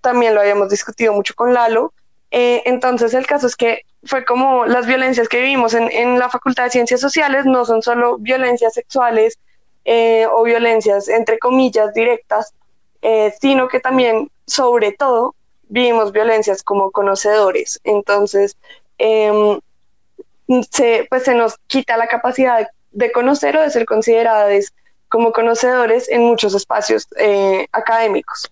[0.00, 1.92] también lo habíamos discutido mucho con Lalo.
[2.30, 6.28] Eh, entonces el caso es que fue como las violencias que vivimos en, en la
[6.28, 9.38] Facultad de Ciencias Sociales no son solo violencias sexuales
[10.30, 12.52] o violencias entre comillas directas,
[13.40, 15.34] sino que también sobre todo
[15.68, 17.80] vivimos violencias como conocedores.
[17.84, 18.58] Entonces,
[18.98, 19.58] em,
[20.70, 24.72] se, pues se nos quita la capacidad de conocer o de ser consideradas
[25.08, 28.50] como conocedores en muchos espacios eh, académicos.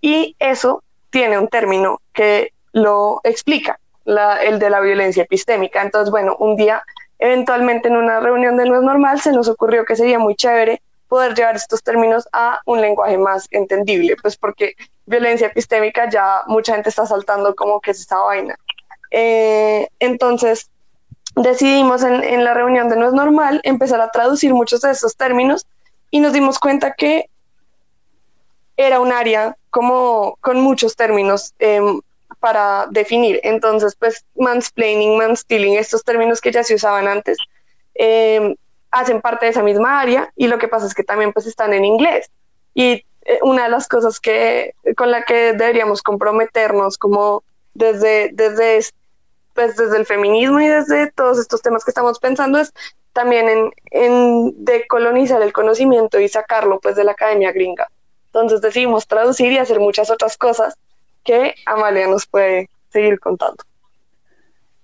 [0.00, 5.80] Y eso tiene un término que lo explica, la, el de la violencia epistémica.
[5.82, 6.82] Entonces, bueno, un día,
[7.18, 10.82] eventualmente en una reunión de No es Normal, se nos ocurrió que sería muy chévere
[11.08, 14.74] poder llevar estos términos a un lenguaje más entendible, pues porque
[15.06, 18.56] violencia epistémica ya mucha gente está saltando como que es esta vaina.
[19.10, 20.68] Eh, entonces,
[21.36, 25.16] decidimos en, en, la reunión de No es Normal empezar a traducir muchos de estos
[25.16, 25.66] términos
[26.14, 27.28] y nos dimos cuenta que
[28.76, 31.80] era un área como con muchos términos eh,
[32.38, 33.40] para definir.
[33.42, 37.36] Entonces, pues mansplaining, manstealing, estos términos que ya se usaban antes,
[37.96, 38.54] eh,
[38.92, 41.72] hacen parte de esa misma área y lo que pasa es que también pues están
[41.72, 42.30] en inglés.
[42.74, 47.42] Y eh, una de las cosas que, con la que deberíamos comprometernos como
[47.74, 48.86] desde, desde,
[49.52, 52.72] pues, desde el feminismo y desde todos estos temas que estamos pensando es
[53.14, 57.88] también en, en decolonizar el conocimiento y sacarlo pues de la academia gringa.
[58.26, 60.74] Entonces decidimos traducir y hacer muchas otras cosas
[61.22, 63.64] que Amalia nos puede seguir contando.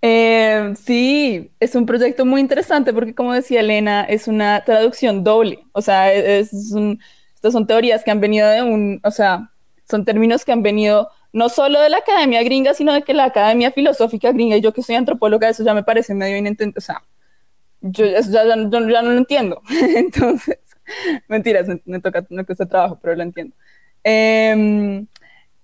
[0.03, 5.64] Eh, sí, es un proyecto muy interesante porque como decía Elena, es una traducción doble.
[5.73, 7.01] O sea, es un,
[7.35, 9.51] estas son teorías que han venido de un, o sea,
[9.88, 13.25] son términos que han venido no solo de la academia gringa, sino de que la
[13.25, 16.81] academia filosófica gringa, y yo que soy antropóloga, eso ya me parece medio inentendible, o
[16.81, 17.03] sea,
[17.81, 19.62] yo ya, no lo entiendo.
[19.97, 20.59] Entonces,
[21.29, 23.55] mentiras, me, toca, me cuesta trabajo, pero lo entiendo.
[24.05, 25.07] Eh,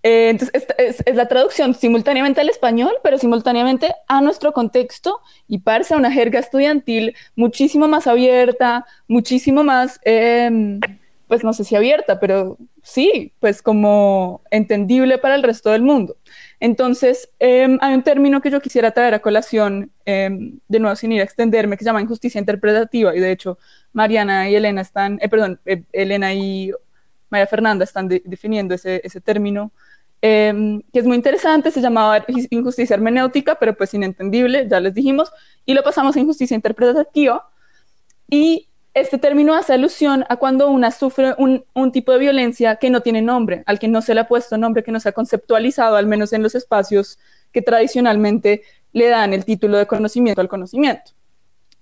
[0.06, 5.20] eh, entonces, es, es, es, la traducción simultáneamente al español, pero simultáneamente a nuestro contexto
[5.48, 10.78] y parse a una jerga estudiantil muchísimo más abierta, muchísimo más, eh,
[11.26, 16.16] pues no sé si abierta, pero sí, pues como entendible para el resto del mundo.
[16.58, 20.30] Entonces, eh, hay un término que yo quisiera traer a colación, eh,
[20.68, 23.58] de nuevo sin ir a extenderme, que se llama injusticia interpretativa, y de hecho
[23.92, 25.60] Mariana y Elena están, eh, perdón,
[25.92, 26.72] Elena y
[27.28, 29.72] María Fernanda están de, definiendo ese, ese término,
[30.22, 35.30] que es muy interesante, se llamaba injusticia hermenéutica, pero pues inentendible, ya les dijimos,
[35.64, 37.48] y lo pasamos a injusticia interpretativa,
[38.28, 43.02] y este término hace alusión a cuando una sufre un, tipo de violencia que no
[43.02, 45.96] tiene nombre, al que no se le ha puesto nombre, que no se ha conceptualizado,
[45.96, 47.18] al menos en los espacios
[47.52, 48.62] que tradicionalmente
[48.94, 51.12] le dan el título de conocimiento al conocimiento.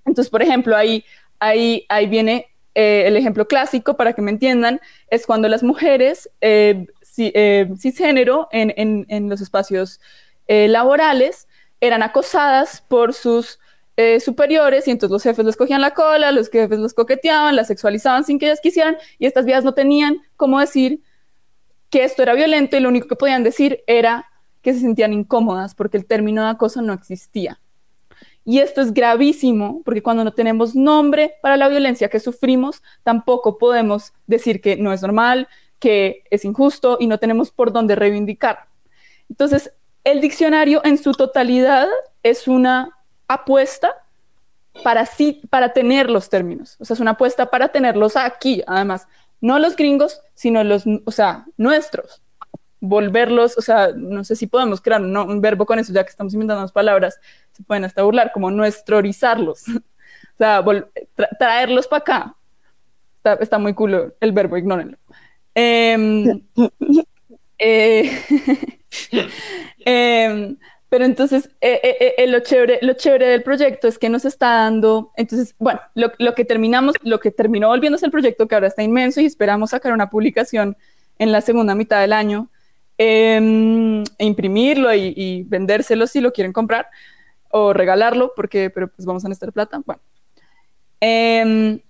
[0.05, 1.05] Entonces, por ejemplo, ahí,
[1.39, 6.29] ahí, ahí viene eh, el ejemplo clásico, para que me entiendan, es cuando las mujeres
[6.41, 10.01] eh, si, eh, cisgénero en, en, en, los espacios
[10.49, 11.47] eh, laborales
[11.81, 13.61] eran acosadas por sus
[13.97, 17.69] eh, superiores y entonces los jefes les cogían la cola, los jefes los coqueteaban, las
[17.69, 21.01] sexualizaban sin que ellas quisieran y estas vías no tenían cómo decir
[21.91, 24.29] que esto era violento y lo único que podían decir era
[24.63, 27.61] que se sentían incómodas porque el término de acoso no existía.
[28.45, 33.59] Y esto es gravísimo porque cuando no tenemos nombre para la violencia que sufrimos, tampoco
[33.59, 38.67] podemos decir que no es normal, que es injusto y no tenemos por dónde reivindicar.
[39.31, 41.89] Entonces, el diccionario en su totalidad
[42.23, 42.91] es una
[43.29, 43.95] apuesta
[44.83, 46.77] para sí, para tener los términos.
[46.81, 49.07] O sea, es una apuesta para tenerlos aquí, además,
[49.41, 52.23] no los gringos, sino los, o sea, nuestros.
[52.81, 56.11] Volverlos, o sea, no sé si podemos crear un, un verbo con eso, ya que
[56.11, 57.19] estamos inventando las palabras,
[57.53, 59.69] se pueden hasta burlar, como nuestrorizarlos.
[59.69, 60.65] o sea,
[61.15, 62.37] tra traerlos para acá.
[63.19, 64.99] Está, está, muy cool el verbo, ignórenlo.
[65.57, 66.43] Eh,
[67.59, 68.11] eh,
[69.87, 70.57] eh,
[70.95, 74.59] pero entonces, eh, eh, eh, lo, chévere, lo chévere del proyecto es que nos está
[74.59, 78.69] dando, entonces, bueno, lo, lo, que terminamos, lo que terminó volviéndose el proyecto, que ahora
[78.69, 80.77] está inmenso y esperamos sacar una publicación
[81.19, 82.49] en la segunda mitad del año,
[82.97, 86.87] eh, e imprimirlo y, y, vendérselo si lo quieren comprar
[87.49, 89.83] o regalarlo, porque, pero pues vamos a necesitar plata.
[89.85, 90.01] Bueno,
[91.01, 91.81] em,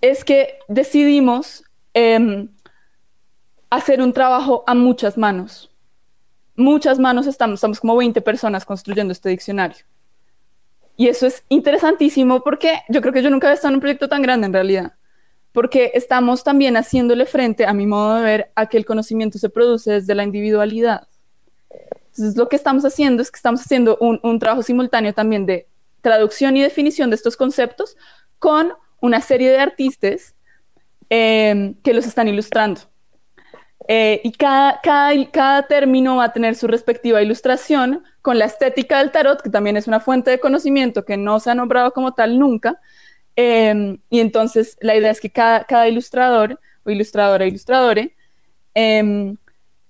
[0.00, 1.62] es que decidimos
[1.94, 2.48] em,
[3.70, 5.71] hacer un trabajo a muchas manos
[6.56, 9.84] muchas manos estamos, estamos como 20 personas construyendo este diccionario.
[10.96, 14.08] Y eso es interesantísimo porque yo creo que yo nunca había estado en un proyecto
[14.08, 14.92] tan grande en realidad,
[15.52, 19.48] porque estamos también haciéndole frente, a mi modo de ver, a que el conocimiento se
[19.48, 21.08] produce desde la individualidad.
[22.06, 25.66] Entonces, lo que estamos haciendo es que estamos haciendo un, un trabajo simultáneo también de
[26.02, 27.96] traducción y definición de estos conceptos
[28.38, 30.34] con una serie de artistas
[31.08, 32.80] eh, que los están ilustrando.
[33.88, 38.98] Eh, y cada, cada, cada, término va a tener su respectiva ilustración con la estética
[38.98, 42.14] del tarot, que también es una fuente de conocimiento que no se ha nombrado como
[42.14, 42.80] tal nunca.
[43.34, 48.14] Eh, y entonces la idea es que cada, cada ilustrador o ilustradora, ilustradore,
[48.74, 49.34] eh,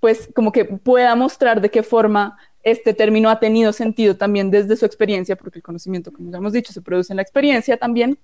[0.01, 4.77] pues como que pueda mostrar de qué forma este término ha tenido sentido también desde
[4.77, 8.19] su experiencia, porque el conocimiento, como ya hemos dicho, se produce en la experiencia también,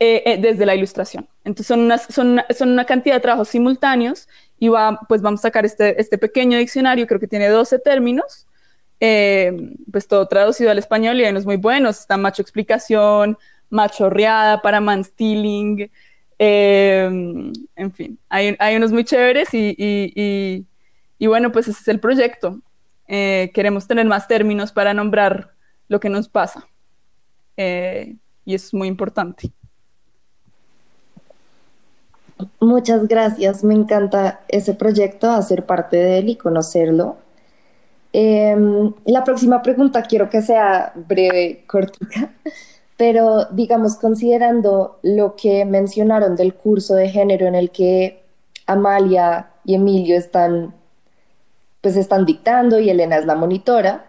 [0.00, 1.28] eh, eh, desde la ilustración.
[1.44, 5.48] Entonces son, unas, son, son, una, cantidad de trabajos simultáneos y va, pues vamos a
[5.48, 8.46] sacar este, este pequeño diccionario, creo que tiene 12 términos,
[9.00, 13.36] eh, pues todo traducido al español y hay unos muy buenos, está macho explicación,
[13.70, 15.90] machorreada para manstealing,
[16.38, 20.66] eh, en fin, hay, hay, unos muy chéveres y, y,
[21.18, 22.60] y, bueno, pues ese es el proyecto.
[23.06, 25.52] Eh, queremos tener más términos para nombrar
[25.88, 26.66] lo que nos pasa
[27.56, 29.52] eh, y es muy importante.
[32.60, 37.16] Muchas gracias, me encanta ese proyecto, hacer parte de él y conocerlo.
[38.12, 38.56] Eh,
[39.04, 42.32] la próxima pregunta quiero que sea breve, cortita,
[42.96, 48.22] pero digamos, considerando lo que mencionaron del curso de género en el que
[48.66, 50.74] Amalia y Emilio están,
[51.80, 54.06] pues están dictando y Elena es la monitora,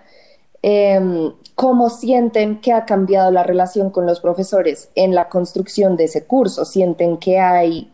[0.64, 6.06] eh, ¿cómo sienten que ha cambiado la relación con los profesores en la construcción de
[6.06, 6.66] ese curso?
[6.66, 7.92] ¿Sienten que hay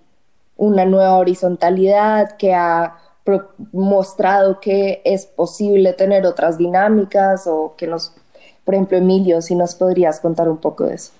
[0.57, 2.97] una nueva horizontalidad, que ha
[3.71, 8.13] mostrado que es posible tener otras dinámicas o que nos,
[8.65, 11.11] por ejemplo, Emilio, si nos podrías contar un poco de eso.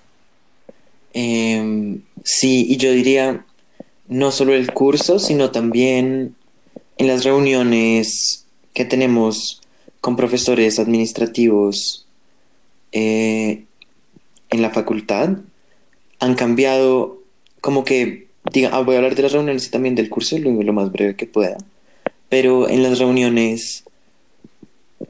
[1.14, 3.44] Eh, sí, y yo diría
[4.08, 6.34] no solo el curso, sino también
[6.98, 9.60] en las reuniones que tenemos
[10.00, 12.06] con profesores administrativos
[12.92, 13.64] eh,
[14.50, 15.38] en la facultad,
[16.18, 17.22] han cambiado
[17.60, 20.50] como que diga, ah, voy a hablar de las reuniones y también del curso lo,
[20.50, 21.58] lo, más breve que pueda.
[22.28, 23.84] Pero en las reuniones,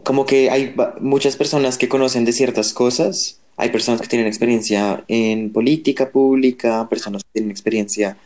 [0.03, 3.39] como que hay muchas personas que conocen de ciertas cosas.
[3.57, 8.17] Hay personas que tienen experiencia en política pública, personas que tienen experiencia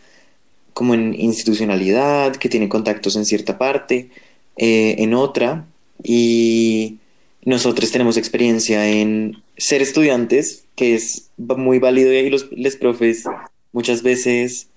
[0.73, 4.11] como en institucionalidad, que tienen contactos en cierta parte,
[4.57, 5.67] eh, en otra.
[6.03, 6.97] Y
[7.45, 13.25] nosotros tenemos experiencia en ser estudiantes, que es muy válido y los, los profes
[13.73, 14.69] muchas veces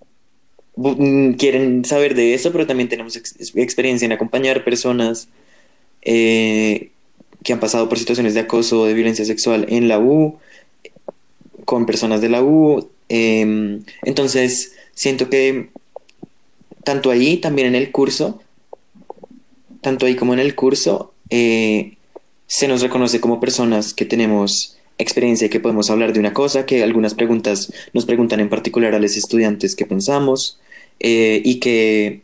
[1.37, 5.27] quieren saber de eso, pero también tenemos ex experiencia en acompañar personas
[6.01, 6.91] eh,
[7.43, 10.37] que han pasado por situaciones de acoso o de violencia sexual en la U,
[11.65, 12.89] con personas de la U.
[13.09, 15.69] Eh, entonces, siento que
[16.83, 18.41] tanto ahí, también en el curso,
[19.81, 21.97] tanto ahí como en el curso, eh,
[22.47, 26.65] se nos reconoce como personas que tenemos experiencia y que podemos hablar de una cosa,
[26.65, 30.59] que algunas preguntas nos preguntan en particular a los estudiantes qué pensamos,
[30.99, 32.21] eh, y, que,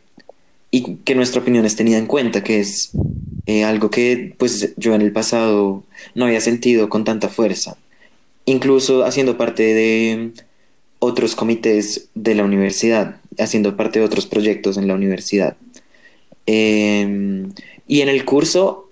[0.70, 2.90] y que nuestra opinión es tenida en cuenta, que es
[3.46, 5.84] eh, algo que pues yo en el pasado
[6.14, 7.76] no había sentido con tanta fuerza,
[8.44, 10.32] incluso haciendo parte de
[10.98, 15.56] otros comités de la universidad, haciendo parte de otros proyectos en la universidad.
[16.46, 17.46] Eh,
[17.88, 18.90] y en el curso,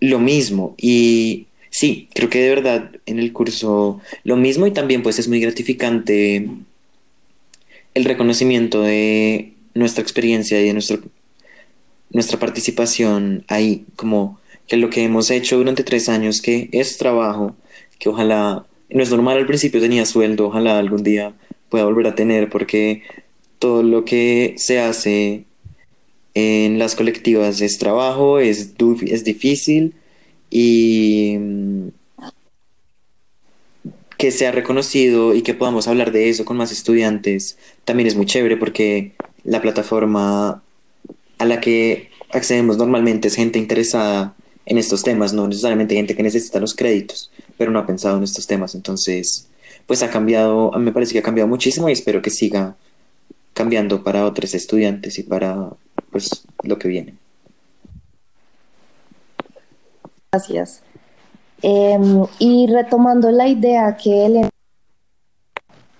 [0.00, 0.74] lo mismo.
[0.76, 5.28] Y sí, creo que de verdad en el curso lo mismo y también pues es
[5.28, 6.48] muy gratificante
[7.94, 11.00] el reconocimiento de nuestra experiencia y de nuestro,
[12.10, 17.56] nuestra participación ahí, como que lo que hemos hecho durante tres años, que es trabajo,
[17.98, 21.34] que ojalá, no es normal al principio tenía sueldo, ojalá algún día
[21.68, 23.02] pueda volver a tener, porque
[23.58, 25.44] todo lo que se hace
[26.34, 28.74] en las colectivas es trabajo, es,
[29.06, 29.94] es difícil
[30.50, 31.36] y
[34.18, 38.26] que sea reconocido y que podamos hablar de eso con más estudiantes también es muy
[38.26, 40.62] chévere porque la plataforma
[41.38, 44.34] a la que accedemos normalmente es gente interesada
[44.66, 48.24] en estos temas, no necesariamente gente que necesita los créditos, pero no ha pensado en
[48.24, 48.74] estos temas.
[48.74, 49.48] Entonces,
[49.86, 52.76] pues ha cambiado, me parece que ha cambiado muchísimo y espero que siga
[53.54, 55.70] cambiando para otros estudiantes y para
[56.10, 57.14] pues lo que viene.
[60.30, 60.82] Gracias.
[61.62, 61.98] Eh,
[62.38, 64.48] y retomando la idea que él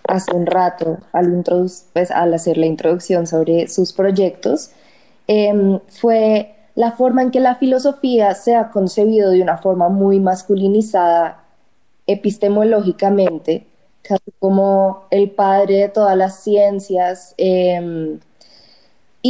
[0.06, 1.44] hace un rato al,
[1.92, 4.70] pues, al hacer la introducción sobre sus proyectos,
[5.26, 10.20] eh, fue la forma en que la filosofía se ha concebido de una forma muy
[10.20, 11.44] masculinizada
[12.06, 13.66] epistemológicamente,
[14.02, 17.34] casi como el padre de todas las ciencias.
[17.36, 18.18] Eh,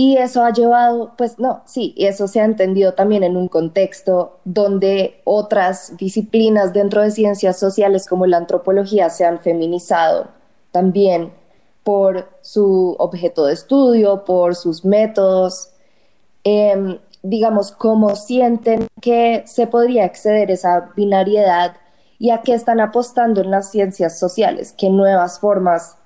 [0.01, 3.49] y eso ha llevado, pues no, sí, y eso se ha entendido también en un
[3.49, 10.29] contexto donde otras disciplinas dentro de ciencias sociales como la antropología se han feminizado
[10.71, 11.33] también
[11.83, 15.71] por su objeto de estudio, por sus métodos,
[16.45, 21.75] eh, digamos, cómo sienten que se podría exceder esa binariedad
[22.21, 25.97] y a qué están apostando en las ciencias sociales, qué nuevas formas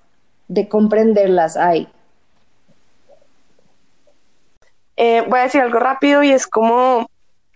[0.49, 1.89] de comprenderlas hay.
[5.05, 7.11] Eh, voy a decir algo rápido y es como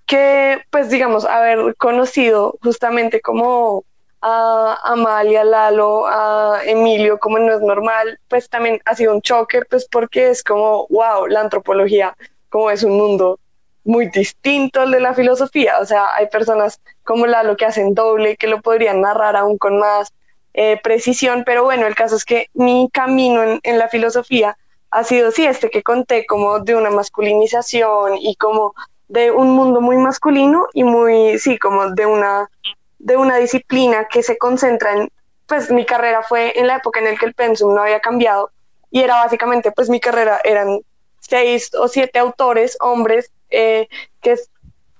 [0.05, 3.85] que, pues digamos, haber conocido justamente como
[4.21, 9.61] a Amalia, Lalo, a Emilio, como no es normal, pues también ha sido un choque,
[9.71, 12.17] pues porque es como, wow, la antropología,
[12.49, 13.39] como es un mundo
[13.85, 18.37] muy distinto al de la filosofía, o sea, hay personas como Lalo que hacen doble,
[18.37, 20.13] que lo podrían narrar aún con más
[20.53, 24.57] eh, precisión, pero bueno, el caso es que mi camino en, en la filosofía
[24.91, 28.75] ha sido, sí, este que conté, como de una masculinización y como
[29.09, 32.51] de un mundo muy masculino y muy, sí, como de una
[32.99, 35.11] de una disciplina que se concentra en,
[35.47, 38.51] pues mi carrera fue en la época en la que el pensum no había cambiado
[38.91, 40.81] y era básicamente, pues mi carrera eran
[41.21, 43.89] seis o siete autores, hombres, eh,
[44.21, 44.37] que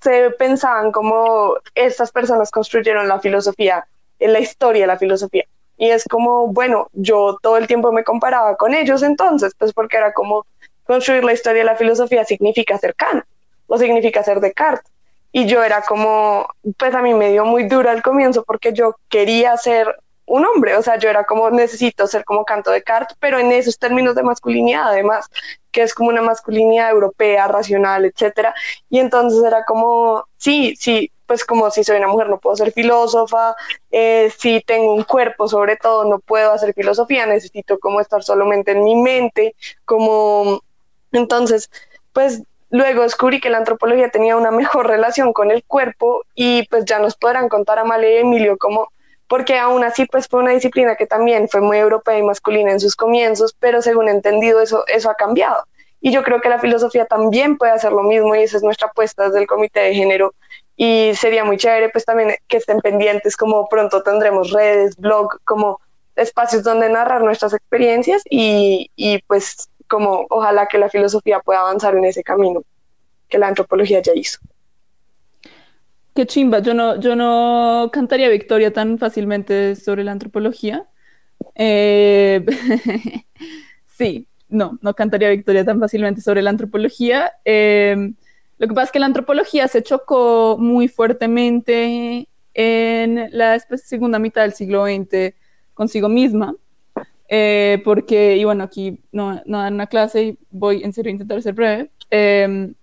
[0.01, 3.87] se pensaban como estas personas construyeron la filosofía,
[4.19, 5.47] en la historia de la filosofía.
[5.77, 9.97] Y es como, bueno, yo todo el tiempo me comparaba con ellos entonces, pues porque
[9.97, 10.47] era como
[10.85, 13.25] construir la historia de la filosofía significa ser Kant
[13.67, 14.91] o significa ser Descartes.
[15.33, 16.49] Y yo era como,
[16.79, 19.95] pues a mí me dio muy dura al comienzo porque yo quería ser
[20.27, 23.53] un hombre, o sea, yo era como necesito ser como canto de Descartes, pero en
[23.53, 25.27] esos términos de masculinidad además,
[25.71, 28.55] que es como una masculinidad europea, racional, etcétera,
[28.91, 32.73] y entonces era como, sí, sí, pues como si soy una mujer no puedo ser
[32.73, 33.55] filósofa,
[33.91, 38.73] eh, si tengo un cuerpo sobre todo no puedo hacer filosofía, necesito como estar solamente
[38.73, 39.55] en mi mente,
[39.85, 40.63] como
[41.13, 41.71] entonces,
[42.13, 46.85] pues Luego descubrí que la antropología tenía una mejor relación con el cuerpo y pues
[46.85, 48.93] ya nos podrán contar a Male y Emilio cómo,
[49.29, 52.81] porque aún así pues fue una disciplina que también fue muy europea y masculina en
[52.81, 55.63] sus comienzos, pero según he entendido eso, eso ha cambiado.
[56.01, 58.89] Y yo creo que la filosofía también puede hacer lo mismo y esa es nuestra
[58.89, 60.35] apuesta desde el Comité de Género.
[60.77, 65.81] Y sería muy chévere pues también que estén pendientes como pronto tendremos redes, blog, como
[66.17, 71.95] espacios donde narrar nuestras experiencias y, y pues como ojalá que la filosofía pueda avanzar
[71.95, 72.63] en ese camino
[73.29, 74.39] que la antropología ya hizo.
[76.15, 80.87] Qué chimba, yo no, yo no cantaría victoria tan fácilmente sobre la antropología.
[81.55, 82.45] Eh,
[83.87, 87.33] sí, no, no cantaría victoria tan fácilmente sobre la antropología.
[87.45, 88.15] Eh,
[88.59, 94.43] lo que pasa es que la antropología se chocó muy fuertemente en la segunda mitad
[94.43, 95.35] del siglo XX
[95.75, 96.55] consigo misma.
[97.29, 101.13] Eh, porque, y bueno, aquí no, no dan una clase y voy en serio a
[101.13, 102.75] intentar ser breve, em,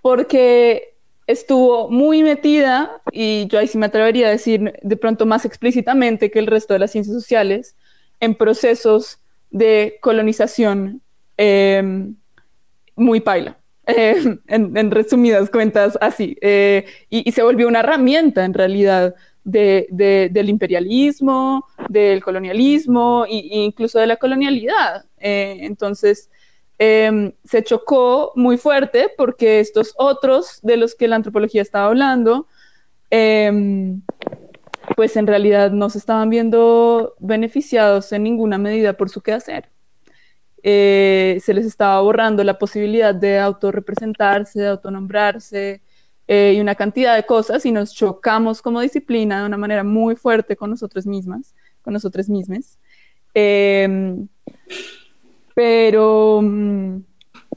[0.00, 0.94] porque
[1.26, 6.30] estuvo muy metida, y yo ahí sí me atrevería a decir de pronto más explícitamente
[6.30, 7.76] que el resto de las ciencias sociales,
[8.20, 9.18] en procesos
[9.50, 11.02] de colonización
[11.36, 12.16] em,
[12.96, 13.58] muy paila.
[13.86, 16.36] Em, en, resumidas cuentas, así.
[16.40, 19.14] Eh, y, y, se volvió una herramienta en realidad
[19.44, 25.04] del imperialismo, del colonialismo e, incluso de la colonialidad.
[25.18, 26.30] Eh, entonces,
[26.78, 32.46] em, se chocó muy fuerte porque estos otros de los que la antropología estaba hablando,
[33.10, 34.02] em,
[34.96, 39.68] pues en realidad no se estaban viendo beneficiados en ninguna medida por su quehacer.
[40.66, 45.82] Eh, se les estaba borrando la posibilidad de autorrepresentarse, de autonombrarse,
[46.26, 50.16] eh, y una cantidad de cosas y nos chocamos como disciplina de una manera muy
[50.16, 52.78] fuerte con nosotros mismas, con nosotros mismas.
[53.34, 54.26] Em,
[55.54, 57.02] pero, mm,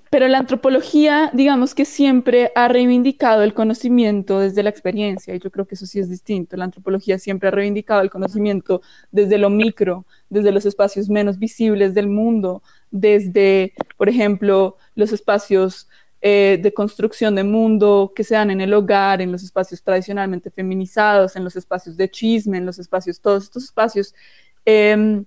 [0.10, 5.50] pero la antropología, digamos que siempre ha reivindicado el conocimiento desde la experiencia, y yo
[5.52, 6.58] creo que eso sí es distinto.
[6.58, 8.82] La antropología siempre ha reivindicado el conocimiento
[9.12, 15.88] desde lo micro, desde los espacios menos visibles del mundo, desde, por ejemplo, los espacios
[16.22, 20.50] eh, de construcción de mundo que se dan en el hogar, en los espacios tradicionalmente
[20.50, 24.14] feminizados, en los espacios de chisme, en los espacios, todos estos espacios
[24.66, 25.26] que,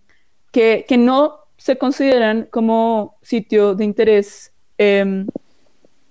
[0.52, 5.26] que, no se consideran como sitio de interés em,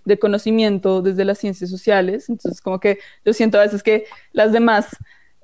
[0.05, 2.29] de conocimiento desde las ciencias sociales.
[2.29, 4.97] Entonces, como que yo siento a veces que las demás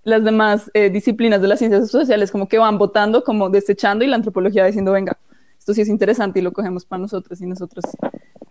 [0.05, 4.07] las demás eh, disciplinas de las ciencias sociales como que van votando, como desechando y
[4.07, 5.17] la antropología diciendo, venga,
[5.65, 7.85] esto sí es interesante y lo cogemos para nosotros y nosotros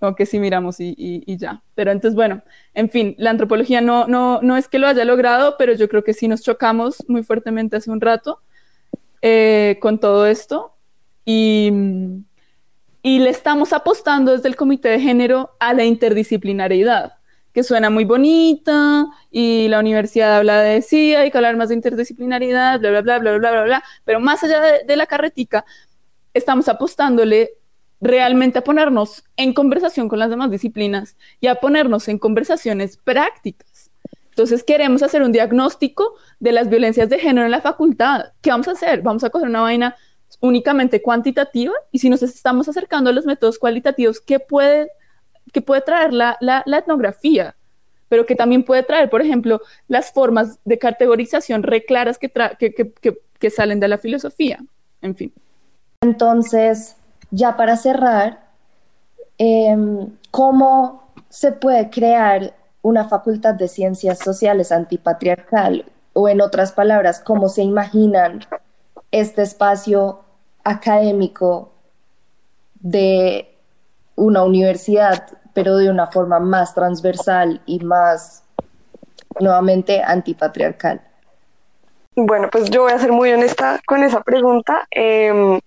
[0.01, 1.63] como que sí miramos y, y, ya.
[1.77, 2.43] Pero entonces, bueno,
[2.75, 6.03] en fin, la antropología no, no, no es que lo haya logrado, pero yo creo
[6.03, 8.41] que sí nos chocamos muy fuertemente hace un rato
[9.23, 10.75] eh, con todo esto
[11.25, 11.71] y,
[13.01, 17.13] y le estamos apostando desde el Comité de Género a la interdisciplinariedad
[17.53, 21.77] que suena muy bonita y la universidad habla de sí, hay que hablar más de
[21.77, 25.65] interdisciplinaridad, bla, bla, bla, bla, bla, bla, bla, pero más allá de, de la carretica,
[26.35, 27.53] estamos apostándole
[28.01, 33.91] realmente a ponernos en conversación con las demás disciplinas y a ponernos en conversaciones prácticas.
[34.29, 38.33] Entonces queremos hacer un diagnóstico de las violencias de género en la facultad.
[38.43, 39.01] ¿Qué vamos a hacer?
[39.01, 39.97] Vamos a coger una vaina
[40.41, 44.91] únicamente cuantitativa y si nos estamos acercando a los métodos cualitativos, ¿qué puede
[45.53, 47.55] que puede traer la, etnografía,
[48.09, 52.75] pero que también puede traer, por ejemplo, las formas de categorización re claras que, que,
[52.75, 54.59] que, que, salen de la filosofía.
[55.01, 55.33] En fin.
[56.05, 56.97] Entonces,
[57.31, 58.41] ya para cerrar,
[59.39, 62.53] em, ¿cómo se puede crear
[62.83, 65.87] una facultad de ciencias sociales antipatriarcal?
[66.13, 68.41] O en otras palabras, ¿cómo se imaginan
[69.13, 70.21] este espacio
[70.63, 71.73] académico
[72.81, 73.57] de
[74.15, 78.43] una universidad, pero de una forma más transversal y más,
[79.41, 81.01] nuevamente, antipatriarcal?
[82.15, 84.87] Bueno, pues yo voy a ser muy honesta con esa pregunta.
[84.91, 85.59] Em,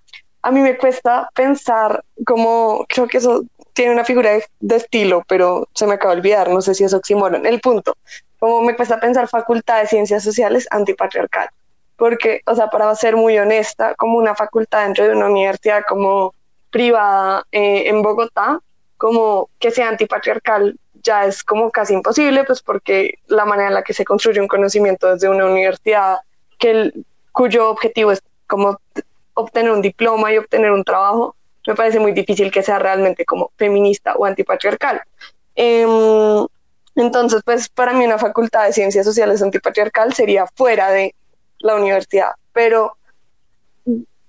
[0.42, 5.68] a mí me cuesta pensar como, creo que eso tiene una figura de, estilo, pero
[5.74, 7.46] se me acaba de olvidar, no sé si es oxímoron.
[7.46, 7.96] El punto,
[8.40, 11.50] como me cuesta pensar facultad de ciencias sociales antipatriarcal,
[11.96, 16.34] porque, o sea, para ser muy honesta, como una facultad dentro de una universidad como
[16.72, 18.60] privada eh, en Bogotá,
[18.98, 23.84] como que sea antipatriarcal ya es como casi imposible, pues porque la manera en la
[23.84, 26.18] que se construye un conocimiento desde una universidad
[26.58, 26.92] que
[27.32, 28.80] cuyo objetivo es como
[29.38, 31.36] obtener un diploma y obtener un trabajo,
[31.68, 35.02] me parece muy difícil que sea realmente como feminista o antipatriarcal.
[35.56, 36.48] Em,
[36.96, 41.14] entonces, pues para mí una facultad de ciencias sociales antipatriarcal sería fuera de
[41.60, 42.98] la universidad, pero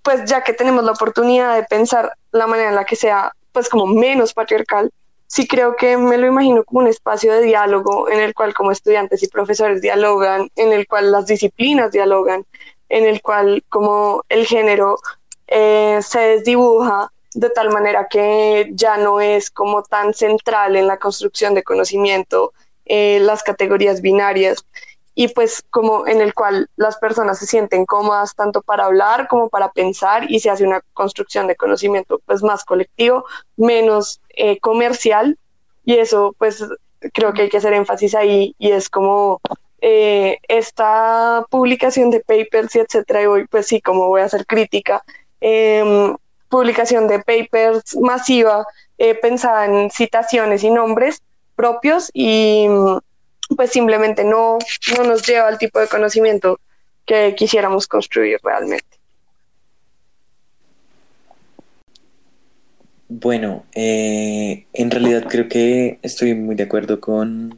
[0.02, 3.68] pues ya que tenemos la oportunidad de pensar la manera en la que sea pues
[3.68, 4.90] como menos patriarcal,
[5.26, 8.72] sí creo que me lo imagino como un espacio de diálogo en el cual como
[8.72, 12.44] estudiantes y profesores dialogan, en el cual las disciplinas dialogan,
[12.88, 14.98] en el cual como el género
[15.46, 20.98] eh, se desdibuja de tal manera que ya no es como tan central en la
[20.98, 22.52] construcción de conocimiento
[22.86, 24.64] eh, las categorías binarias
[25.14, 29.48] y pues como en el cual las personas se sienten cómodas tanto para hablar como
[29.48, 33.24] para pensar y se hace una construcción de conocimiento pues más colectivo,
[33.56, 35.36] menos eh, comercial.
[35.84, 36.64] Y eso pues
[37.12, 39.40] creo que hay que hacer énfasis ahí y es como
[39.80, 44.44] eh, esta publicación de papers y etcétera y hoy pues sí como voy a hacer
[44.44, 45.04] crítica
[45.40, 46.16] em,
[46.48, 48.66] publicación de papers masiva
[48.98, 51.22] eh, pensada en citaciones y nombres
[51.54, 52.66] propios y
[53.56, 54.58] pues simplemente no,
[54.96, 56.58] no nos lleva al tipo de conocimiento
[57.06, 58.98] que quisiéramos construir realmente.
[63.08, 67.56] Bueno, eh, en realidad creo que estoy muy de acuerdo con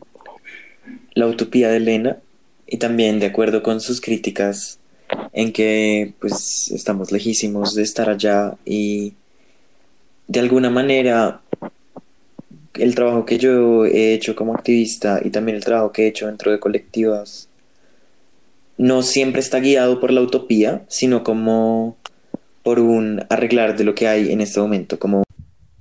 [1.21, 2.19] la utopía de Elena
[2.67, 4.79] y también de acuerdo con sus críticas
[5.33, 9.15] en que pues estamos lejísimos de estar allá y
[10.27, 11.41] de alguna manera
[12.75, 16.27] el trabajo que yo he hecho como activista y también el trabajo que he hecho
[16.27, 17.49] dentro de colectivas
[18.79, 21.99] no siempre está guiado por la utopía, sino como
[22.63, 25.23] por un arreglar de lo que hay en este momento, como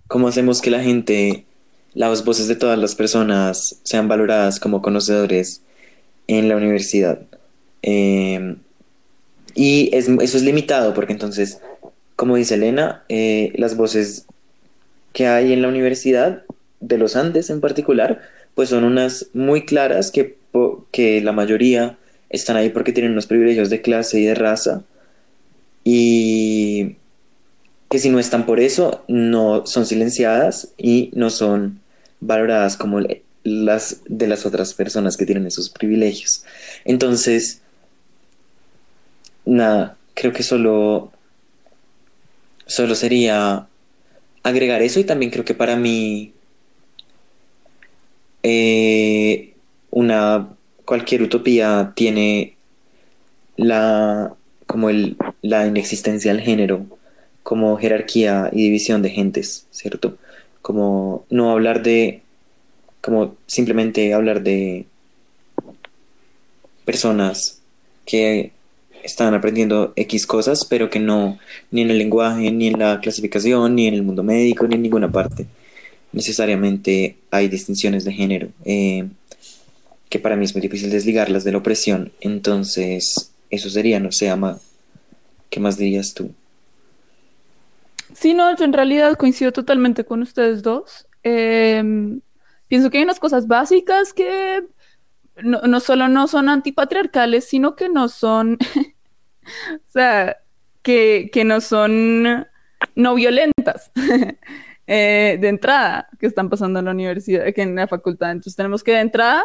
[0.07, 1.45] cómo hacemos que la gente,
[1.93, 5.61] las voces de todas las personas sean valoradas como conocedores
[6.27, 7.21] en la universidad.
[7.81, 8.55] Eh,
[9.55, 11.59] y eso es limitado porque entonces,
[12.15, 14.25] como dice Elena, eh, las voces
[15.13, 16.43] que hay en la Universidad
[16.79, 18.21] de los Andes en particular,
[18.55, 20.37] pues son unas muy claras que,
[20.91, 21.97] que la mayoría
[22.29, 24.83] están ahí porque tienen unos privilegios de clase y de raza
[25.83, 26.95] y
[27.89, 31.81] que si no están por eso, no son silenciadas y no son
[32.19, 32.99] valoradas como
[33.43, 36.45] las de las otras personas que tienen esos privilegios.
[36.85, 37.61] Entonces,
[39.45, 41.11] nada, creo que solo,
[42.67, 43.67] solo sería
[44.43, 46.33] agregar eso y también creo que para mí
[48.43, 49.53] eh,
[49.89, 50.49] una
[50.85, 52.55] cualquier utopía tiene
[53.57, 54.33] la
[54.67, 56.98] como el, la inexistencia del género
[57.49, 60.19] como jerarquía y división de gentes, ¿cierto?
[60.61, 62.21] Como no hablar de
[63.01, 64.85] como simplemente hablar de
[66.85, 67.59] personas
[68.05, 68.51] que
[69.01, 71.39] están aprendiendo X cosas, pero que no,
[71.71, 74.83] ni en el lenguaje, ni en la clasificación, ni en el mundo médico, ni en
[74.83, 75.47] ninguna parte,
[76.11, 79.07] necesariamente hay distinciones de género, eh,
[80.07, 82.11] que para mí es muy difícil desligarlas de la opresión.
[82.21, 84.59] Entonces, eso sería, no sé, Ama,
[85.49, 86.31] ¿qué más dirías tú?
[88.13, 91.07] Sí, no, en realidad coincido totalmente con ustedes dos.
[91.23, 92.21] Em,
[92.67, 94.65] pienso que hay unas cosas básicas que
[95.43, 98.57] no, no solo no son antipatriarcales, sino que no son,
[99.75, 100.37] o sea,
[100.81, 102.47] que, no son
[102.95, 103.91] no violentas
[104.87, 108.31] eh, de entrada que están pasando en la universidad, que en la facultad.
[108.31, 109.43] Entonces tenemos que de entrada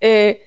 [0.00, 0.42] eh,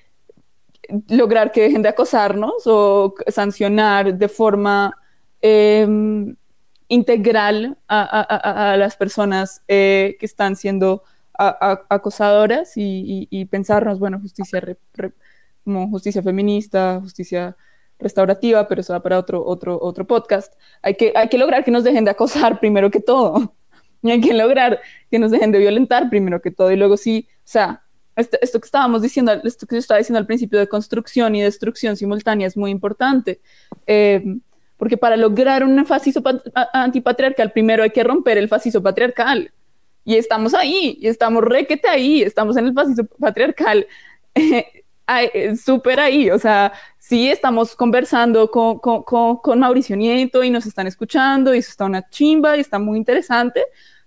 [1.09, 4.95] lograr que dejen de acosarnos o sancionar de forma
[5.41, 6.35] em,
[6.89, 11.03] integral a, las personas eh, que están siendo
[11.37, 14.61] acosadoras y, pensarnos, bueno, justicia,
[15.63, 17.55] como justicia feminista, justicia
[17.97, 20.53] restaurativa, pero eso va para otro, otro, otro podcast.
[20.81, 23.55] Hay que, hay que lograr que nos dejen de acosar primero que todo.
[24.01, 24.81] Y hay que lograr
[25.11, 26.71] que nos dejen de violentar primero que todo.
[26.71, 27.83] Y luego sí, o sea,
[28.15, 31.41] esto, esto, que estábamos diciendo, esto que yo estaba diciendo al principio de construcción y
[31.41, 33.41] destrucción simultánea es muy importante.
[33.87, 34.39] Eh,
[34.79, 36.23] porque para lograr un fascismo
[36.71, 39.51] antipatriarcal, primero hay que romper el fascismo patriarcal.
[40.05, 43.85] Y estamos ahí, y estamos requete ahí, estamos en el fascismo patriarcal,
[44.35, 46.31] eh, súper ahí.
[46.31, 51.57] O sea, sí estamos conversando con, con, con, Mauricio Nieto y nos están escuchando, y
[51.57, 53.61] eso está una chimba y está muy interesante,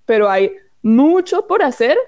[0.06, 1.98] pero hay mucho por hacer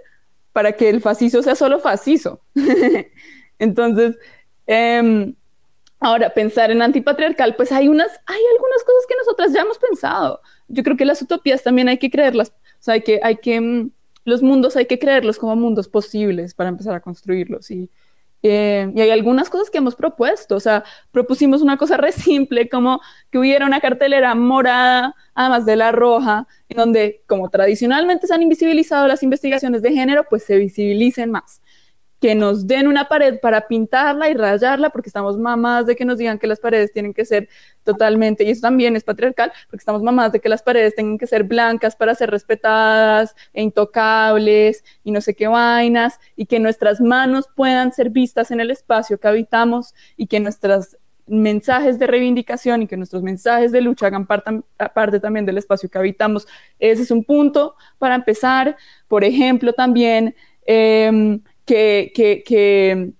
[0.54, 2.40] para que el fascismo sea solo fascismo.
[3.58, 4.16] Entonces,
[4.66, 5.34] eh,
[6.04, 10.42] Ahora, pensar en antipatriarcal, pues hay unas, hay algunas cosas que nosotras ya hemos pensado.
[10.68, 13.58] Yo creo que las utopías también hay que creerlas, o sea, hay que, hay que,
[13.58, 13.90] mm,
[14.26, 17.70] los mundos hay que creerlos como mundos posibles para empezar a construirlos.
[17.70, 17.88] Y,
[18.42, 22.68] eh, y hay algunas cosas que hemos propuesto, o sea, propusimos una cosa re simple,
[22.68, 23.00] como
[23.30, 28.42] que hubiera una cartelera morada, además de la roja, en donde, como tradicionalmente se han
[28.42, 31.62] invisibilizado las investigaciones de género, pues se visibilicen más
[32.24, 36.16] que nos den una pared para pintarla y rayarla, porque estamos mamadas de que nos
[36.16, 37.50] digan que las paredes tienen que ser
[37.82, 41.26] totalmente, y eso también es patriarcal, porque estamos mamadas de que las paredes tengan que
[41.26, 46.98] ser blancas para ser respetadas e intocables y no sé qué vainas, y que nuestras
[46.98, 50.96] manos puedan ser vistas en el espacio que habitamos y que nuestros
[51.26, 55.98] mensajes de reivindicación y que nuestros mensajes de lucha hagan parte, también del espacio que
[55.98, 56.48] habitamos.
[56.78, 58.78] Ese es un punto para empezar.
[59.08, 60.34] Por ejemplo, también...
[60.66, 63.12] Eh, que,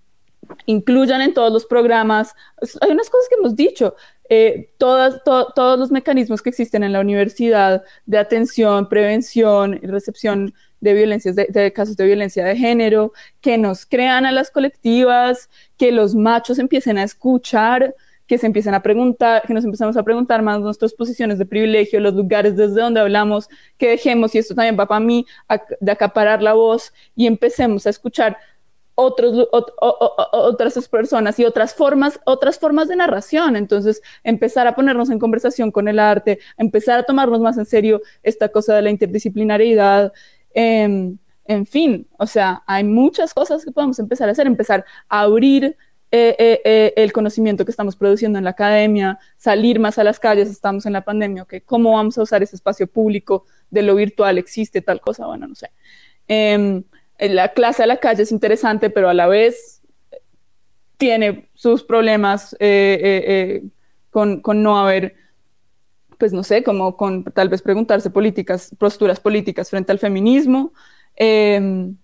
[0.67, 2.33] incluyan en todos los programas.
[2.81, 3.95] Hay unas cosas que hemos dicho.
[4.29, 11.35] Eh, todos los mecanismos que existen en la universidad de atención, prevención recepción de violencias,
[11.35, 16.59] de, casos de violencia de género, que nos crean a las colectivas, que los machos
[16.59, 17.95] empiecen a escuchar,
[18.27, 21.99] que se empiecen a preguntar, que nos empezamos a preguntar más nuestras posiciones de privilegio,
[21.99, 23.47] los lugares desde donde hablamos,
[23.77, 25.25] que dejemos, y esto también va para mí,
[25.79, 28.37] de acaparar la voz y empecemos a escuchar
[28.95, 33.55] otros, otras personas y otras formas, otras formas de narración.
[33.57, 38.01] Entonces, empezar a ponernos en conversación con el arte, empezar a tomarnos más en serio
[38.23, 40.13] esta cosa de la interdisciplinariedad.
[40.53, 45.21] Em, en fin, o sea, hay muchas cosas que podemos empezar a hacer, empezar a
[45.21, 45.77] abrir
[46.17, 50.17] eh, eh, eh, el conocimiento que estamos produciendo en la academia, salir más a las
[50.17, 53.95] calles, estamos en la pandemia, que ¿cómo vamos a usar ese espacio público de lo
[53.95, 54.37] virtual?
[54.37, 55.27] ¿Existe tal cosa?
[55.27, 55.71] Bueno, no sé.
[56.29, 56.85] Em,
[57.19, 59.81] la clase a la calle es interesante, pero a la vez
[60.95, 62.55] tiene sus problemas
[64.09, 65.15] con, con, no haber,
[66.17, 70.71] pues no sé, como con tal vez preguntarse políticas, posturas políticas frente al feminismo.
[71.17, 71.97] Em,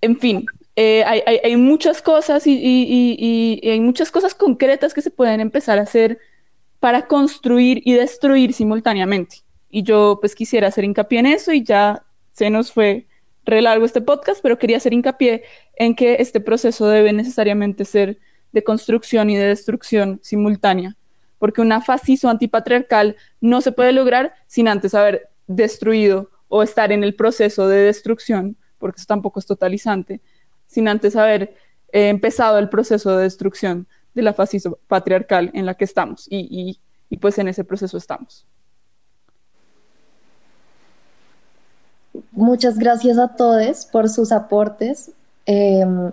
[0.00, 0.46] en fin,
[0.76, 6.18] eh, hay, muchas cosas y, hay muchas cosas concretas que se pueden empezar a hacer
[6.80, 9.44] para construir y destruir simultáneamente.
[9.70, 12.02] Y yo pues quisiera hacer hincapié en eso y ya
[12.32, 13.06] se nos fue
[13.44, 15.42] re largo este podcast, pero quería hacer hincapié
[15.76, 18.18] en que este proceso debe necesariamente ser
[18.52, 20.96] de construcción y de destrucción simultánea,
[21.38, 27.02] porque una fascismo antipatriarcal no se puede lograr sin antes haber destruido o estar en
[27.02, 30.20] el proceso de destrucción, porque eso tampoco es totalizante,
[30.72, 31.54] sin antes haber
[31.92, 36.78] eh, empezado el proceso de destrucción de la fascismo patriarcal en la que estamos y,
[37.20, 38.46] pues en ese proceso estamos.
[42.30, 45.12] Muchas gracias a todos por sus aportes.
[45.44, 46.10] Em,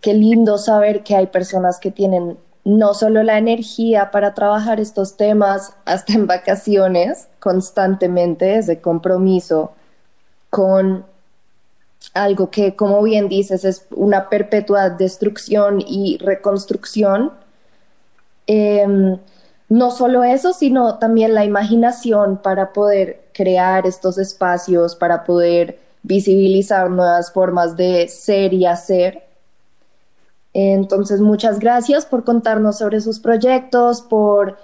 [0.00, 5.16] qué lindo saber que hay personas que tienen no solo la energía para trabajar estos
[5.16, 9.72] temas hasta en vacaciones constantemente, ese compromiso
[10.50, 11.04] con
[12.14, 17.32] algo que, como bien dices, es una perpetua destrucción y reconstrucción.
[18.46, 19.18] Em,
[19.68, 26.88] no solo eso, sino también la imaginación para poder crear estos espacios, para poder visibilizar
[26.90, 29.24] nuevas formas de ser y hacer.
[30.52, 34.56] Entonces, muchas gracias por contarnos sobre sus proyectos, por,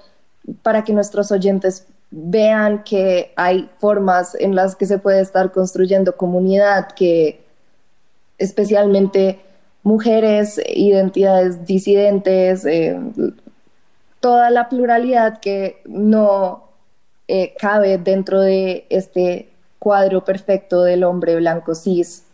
[0.63, 6.17] para que nuestros oyentes vean que hay formas en las que se puede estar construyendo
[6.17, 7.40] comunidad, que
[8.41, 9.39] especialmente
[9.83, 12.99] mujeres, identidades disidentes, eh,
[14.19, 16.65] toda la pluralidad que no
[17.29, 22.25] eh, cabe dentro de este cuadro perfecto del hombre blanco cis,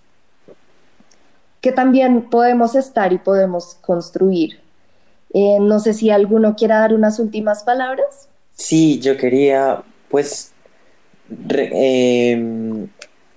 [1.61, 4.61] que también podemos estar y podemos construir.
[5.35, 8.29] Eh, no sé si alguno quiera dar unas últimas palabras.
[8.55, 10.53] Sí, yo quería, pues,
[11.49, 12.89] em,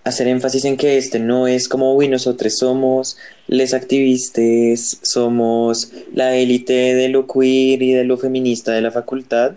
[0.04, 6.36] hacer énfasis en que este no es como, uy, nosotros somos les activistas, somos la
[6.36, 9.54] élite de lo queer y de lo feminista de la facultad.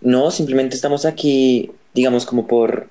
[0.00, 2.88] No, simplemente estamos aquí, digamos, como por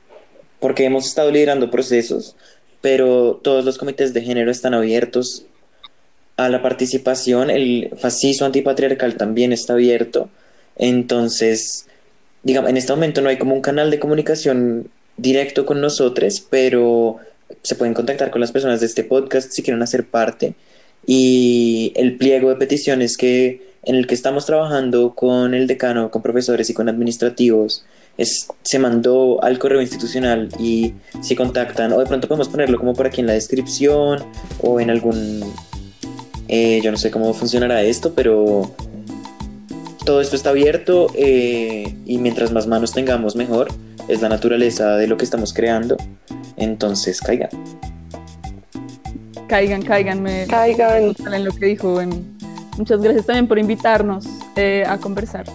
[0.60, 2.36] porque hemos estado liderando procesos,
[2.82, 5.46] pero todos los comités de género están abiertos
[6.38, 10.30] a la participación, el fascismo antipatriarcal también está abierto,
[10.76, 11.88] entonces,
[12.44, 14.90] digamos, en este momento no hay como un canal de comunicación
[15.22, 17.17] directo con nosotros, pero
[17.61, 20.55] se pueden contactar con las personas de este podcast si quieren hacer parte.
[21.05, 26.22] Y el pliego de peticiones que, en el que estamos trabajando con el decano, con
[26.22, 27.86] profesores y con administrativos,
[28.17, 32.93] es, se mandó al correo institucional y si contactan, o de pronto podemos ponerlo como
[32.93, 34.24] por aquí en la descripción
[34.61, 35.43] o en algún...
[36.47, 38.76] Eh, yo no sé cómo funcionará esto, pero
[40.06, 43.68] todo esto está abierto eh, y mientras más manos tengamos mejor
[44.08, 45.97] es la naturaleza de lo que estamos creando.
[46.58, 47.49] Entonces, caigan.
[49.47, 51.14] Caigan, caigan, me Caigan.
[51.34, 52.02] en lo que dijo.
[52.02, 52.38] en-
[52.78, 54.26] Muchas gracias también por invitarnos
[54.56, 55.45] eh, a conversar.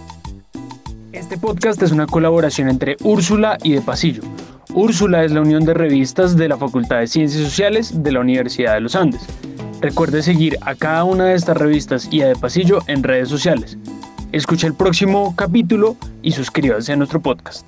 [1.11, 4.21] Este podcast es una colaboración entre Úrsula y De Pasillo.
[4.73, 8.75] Úrsula es la unión de revistas de la Facultad de Ciencias Sociales de la Universidad
[8.75, 9.21] de los Andes.
[9.81, 13.77] Recuerde seguir a cada una de estas revistas y a De Pasillo en redes sociales.
[14.31, 17.65] Escuche el próximo capítulo y suscríbase a nuestro podcast.